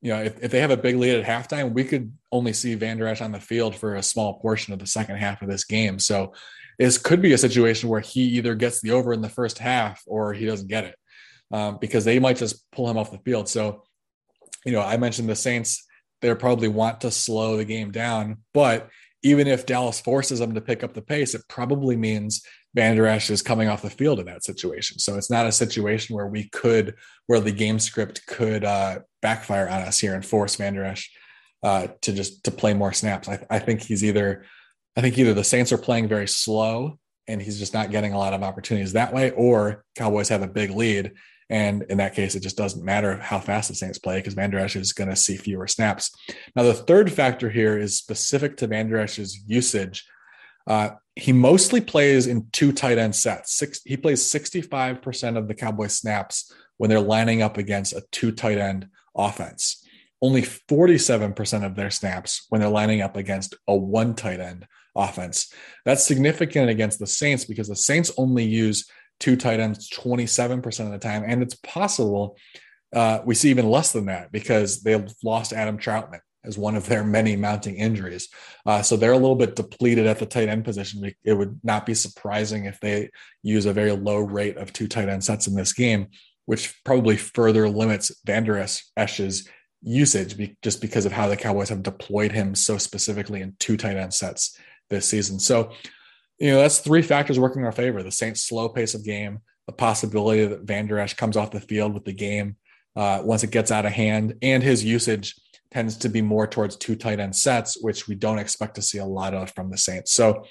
you 0.00 0.12
know, 0.12 0.22
if, 0.22 0.42
if 0.42 0.50
they 0.50 0.60
have 0.60 0.70
a 0.70 0.76
big 0.76 0.96
lead 0.96 1.16
at 1.16 1.26
halftime, 1.26 1.74
we 1.74 1.84
could 1.84 2.12
only 2.32 2.52
see 2.52 2.74
Vander 2.76 3.06
Esch 3.06 3.20
on 3.20 3.32
the 3.32 3.40
field 3.40 3.76
for 3.76 3.96
a 3.96 4.02
small 4.02 4.38
portion 4.40 4.72
of 4.72 4.78
the 4.78 4.86
second 4.86 5.16
half 5.16 5.42
of 5.42 5.48
this 5.48 5.64
game. 5.64 5.98
So 5.98 6.32
this 6.78 6.96
could 6.96 7.20
be 7.20 7.32
a 7.32 7.38
situation 7.38 7.88
where 7.90 8.00
he 8.00 8.22
either 8.22 8.54
gets 8.54 8.80
the 8.80 8.92
over 8.92 9.12
in 9.12 9.20
the 9.20 9.28
first 9.28 9.58
half 9.58 10.02
or 10.06 10.32
he 10.32 10.46
doesn't 10.46 10.68
get 10.68 10.84
it 10.84 10.94
um, 11.50 11.78
because 11.80 12.04
they 12.04 12.18
might 12.18 12.36
just 12.36 12.70
pull 12.70 12.88
him 12.88 12.96
off 12.96 13.10
the 13.10 13.18
field. 13.18 13.48
So, 13.48 13.82
you 14.68 14.74
know, 14.74 14.82
I 14.82 14.98
mentioned 14.98 15.30
the 15.30 15.34
Saints, 15.34 15.86
they 16.20 16.34
probably 16.34 16.68
want 16.68 17.00
to 17.00 17.10
slow 17.10 17.56
the 17.56 17.64
game 17.64 17.90
down, 17.90 18.36
but 18.52 18.90
even 19.22 19.46
if 19.46 19.64
Dallas 19.64 19.98
forces 19.98 20.40
them 20.40 20.54
to 20.54 20.60
pick 20.60 20.84
up 20.84 20.92
the 20.92 21.00
pace, 21.00 21.34
it 21.34 21.40
probably 21.48 21.96
means 21.96 22.42
Vander 22.74 23.06
Esch 23.06 23.30
is 23.30 23.40
coming 23.40 23.66
off 23.66 23.80
the 23.80 23.88
field 23.88 24.20
in 24.20 24.26
that 24.26 24.44
situation. 24.44 24.98
So 24.98 25.16
it's 25.16 25.30
not 25.30 25.46
a 25.46 25.52
situation 25.52 26.14
where 26.14 26.26
we 26.26 26.50
could, 26.50 26.96
where 27.28 27.40
the 27.40 27.50
game 27.50 27.78
script 27.78 28.26
could 28.26 28.62
uh, 28.62 28.98
backfire 29.22 29.70
on 29.70 29.80
us 29.80 29.98
here 29.98 30.14
and 30.14 30.24
force 30.24 30.56
Vander 30.56 30.84
Esch 30.84 31.10
uh, 31.62 31.86
to 32.02 32.12
just 32.12 32.44
to 32.44 32.50
play 32.50 32.74
more 32.74 32.92
snaps. 32.92 33.26
I, 33.26 33.46
I 33.48 33.58
think 33.58 33.80
he's 33.80 34.04
either, 34.04 34.44
I 34.98 35.00
think 35.00 35.16
either 35.16 35.32
the 35.32 35.44
Saints 35.44 35.72
are 35.72 35.78
playing 35.78 36.08
very 36.08 36.28
slow 36.28 36.98
and 37.26 37.40
he's 37.40 37.58
just 37.58 37.72
not 37.72 37.90
getting 37.90 38.12
a 38.12 38.18
lot 38.18 38.34
of 38.34 38.42
opportunities 38.42 38.92
that 38.92 39.14
way, 39.14 39.30
or 39.30 39.82
Cowboys 39.96 40.28
have 40.28 40.42
a 40.42 40.46
big 40.46 40.72
lead. 40.72 41.12
And 41.50 41.84
in 41.88 41.98
that 41.98 42.14
case, 42.14 42.34
it 42.34 42.42
just 42.42 42.56
doesn't 42.56 42.84
matter 42.84 43.16
how 43.16 43.40
fast 43.40 43.68
the 43.68 43.74
Saints 43.74 43.98
play 43.98 44.18
because 44.18 44.34
Vander 44.34 44.58
Esch 44.58 44.76
is 44.76 44.92
going 44.92 45.08
to 45.08 45.16
see 45.16 45.36
fewer 45.36 45.66
snaps. 45.66 46.14
Now, 46.54 46.62
the 46.62 46.74
third 46.74 47.10
factor 47.10 47.48
here 47.48 47.78
is 47.78 47.96
specific 47.96 48.58
to 48.58 48.66
Vander 48.66 48.98
Esch's 48.98 49.42
usage. 49.46 50.06
Uh, 50.66 50.90
he 51.16 51.32
mostly 51.32 51.80
plays 51.80 52.26
in 52.26 52.48
two 52.52 52.72
tight 52.72 52.98
end 52.98 53.16
sets. 53.16 53.54
Six, 53.54 53.80
he 53.84 53.96
plays 53.96 54.22
65% 54.22 55.38
of 55.38 55.48
the 55.48 55.54
Cowboys 55.54 55.94
snaps 55.94 56.52
when 56.76 56.90
they're 56.90 57.00
lining 57.00 57.40
up 57.40 57.56
against 57.56 57.94
a 57.94 58.04
two 58.12 58.30
tight 58.30 58.58
end 58.58 58.88
offense. 59.16 59.84
Only 60.20 60.42
47% 60.42 61.64
of 61.64 61.76
their 61.76 61.90
snaps 61.90 62.46
when 62.50 62.60
they're 62.60 62.70
lining 62.70 63.00
up 63.00 63.16
against 63.16 63.54
a 63.66 63.74
one 63.74 64.14
tight 64.14 64.40
end 64.40 64.66
offense. 64.94 65.52
That's 65.84 66.04
significant 66.04 66.68
against 66.68 66.98
the 66.98 67.06
Saints 67.06 67.44
because 67.44 67.68
the 67.68 67.76
Saints 67.76 68.12
only 68.18 68.44
use 68.44 68.90
two 69.20 69.36
tight 69.36 69.60
ends 69.60 69.90
27% 69.90 70.86
of 70.86 70.92
the 70.92 70.98
time. 70.98 71.24
And 71.26 71.42
it's 71.42 71.56
possible 71.56 72.36
uh, 72.94 73.20
we 73.24 73.34
see 73.34 73.50
even 73.50 73.68
less 73.68 73.92
than 73.92 74.06
that 74.06 74.32
because 74.32 74.82
they've 74.82 75.12
lost 75.22 75.52
Adam 75.52 75.78
Trautman 75.78 76.20
as 76.44 76.56
one 76.56 76.76
of 76.76 76.86
their 76.86 77.04
many 77.04 77.36
mounting 77.36 77.76
injuries. 77.76 78.28
Uh, 78.64 78.80
so 78.80 78.96
they're 78.96 79.12
a 79.12 79.18
little 79.18 79.36
bit 79.36 79.56
depleted 79.56 80.06
at 80.06 80.18
the 80.18 80.26
tight 80.26 80.48
end 80.48 80.64
position. 80.64 81.12
It 81.24 81.34
would 81.34 81.60
not 81.62 81.84
be 81.84 81.94
surprising 81.94 82.64
if 82.64 82.80
they 82.80 83.10
use 83.42 83.66
a 83.66 83.72
very 83.72 83.92
low 83.92 84.18
rate 84.18 84.56
of 84.56 84.72
two 84.72 84.88
tight 84.88 85.08
end 85.08 85.22
sets 85.22 85.46
in 85.46 85.54
this 85.54 85.72
game, 85.72 86.08
which 86.46 86.82
probably 86.84 87.16
further 87.16 87.68
limits 87.68 88.12
Vander 88.24 88.56
Esch's 88.96 89.48
usage 89.82 90.36
be, 90.36 90.56
just 90.62 90.80
because 90.80 91.06
of 91.06 91.12
how 91.12 91.28
the 91.28 91.36
Cowboys 91.36 91.68
have 91.68 91.82
deployed 91.82 92.32
him 92.32 92.54
so 92.54 92.78
specifically 92.78 93.42
in 93.42 93.54
two 93.58 93.76
tight 93.76 93.96
end 93.96 94.14
sets 94.14 94.56
this 94.88 95.06
season. 95.06 95.38
So, 95.38 95.72
you 96.38 96.50
know, 96.50 96.58
that's 96.58 96.78
three 96.78 97.02
factors 97.02 97.38
working 97.38 97.60
in 97.60 97.66
our 97.66 97.72
favor 97.72 98.02
the 98.02 98.10
Saints' 98.10 98.42
slow 98.42 98.68
pace 98.68 98.94
of 98.94 99.04
game, 99.04 99.40
the 99.66 99.72
possibility 99.72 100.44
that 100.46 100.62
Vander 100.62 100.98
Esch 100.98 101.14
comes 101.14 101.36
off 101.36 101.50
the 101.50 101.60
field 101.60 101.94
with 101.94 102.04
the 102.04 102.12
game 102.12 102.56
uh, 102.96 103.22
once 103.24 103.42
it 103.42 103.50
gets 103.50 103.70
out 103.70 103.86
of 103.86 103.92
hand, 103.92 104.34
and 104.42 104.62
his 104.62 104.84
usage 104.84 105.34
tends 105.70 105.96
to 105.98 106.08
be 106.08 106.22
more 106.22 106.46
towards 106.46 106.76
two 106.76 106.96
tight 106.96 107.20
end 107.20 107.34
sets, 107.34 107.76
which 107.80 108.08
we 108.08 108.14
don't 108.14 108.38
expect 108.38 108.76
to 108.76 108.82
see 108.82 108.98
a 108.98 109.04
lot 109.04 109.34
of 109.34 109.52
from 109.54 109.70
the 109.70 109.78
Saints. 109.78 110.12
So 110.12 110.44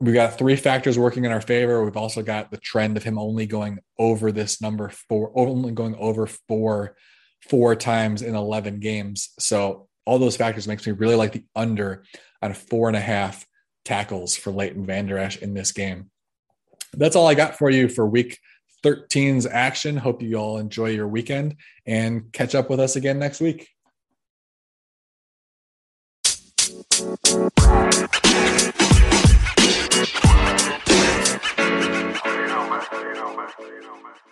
we've 0.00 0.14
got 0.14 0.38
three 0.38 0.56
factors 0.56 0.98
working 0.98 1.24
in 1.24 1.32
our 1.32 1.40
favor. 1.40 1.84
We've 1.84 1.96
also 1.96 2.22
got 2.22 2.50
the 2.50 2.58
trend 2.58 2.96
of 2.96 3.02
him 3.02 3.18
only 3.18 3.46
going 3.46 3.78
over 3.98 4.30
this 4.30 4.60
number 4.60 4.90
four, 4.90 5.32
only 5.34 5.72
going 5.72 5.96
over 5.96 6.26
four, 6.26 6.96
four 7.48 7.74
times 7.74 8.22
in 8.22 8.34
11 8.34 8.80
games. 8.80 9.30
So 9.38 9.88
all 10.04 10.18
those 10.18 10.36
factors 10.36 10.68
makes 10.68 10.86
me 10.86 10.92
really 10.92 11.16
like 11.16 11.32
the 11.32 11.44
under 11.56 12.04
on 12.40 12.54
four 12.54 12.88
and 12.88 12.96
a 12.96 13.00
half 13.00 13.44
tackles 13.88 14.36
for 14.36 14.52
Leighton 14.52 14.84
Vander 14.84 15.16
Esch 15.16 15.38
in 15.38 15.54
this 15.54 15.72
game. 15.72 16.10
That's 16.92 17.16
all 17.16 17.26
I 17.26 17.32
got 17.32 17.56
for 17.56 17.70
you 17.70 17.88
for 17.88 18.06
week 18.06 18.38
13's 18.84 19.46
action. 19.46 19.96
Hope 19.96 20.20
you 20.20 20.36
all 20.36 20.58
enjoy 20.58 20.90
your 20.90 21.08
weekend 21.08 21.56
and 21.86 22.30
catch 22.32 22.54
up 22.54 22.68
with 22.68 22.80
us 22.80 22.96
again 22.96 23.18
next 23.18 23.40
week. 23.40 23.66
you 33.58 33.80
know, 33.80 33.96
man. 34.02 34.27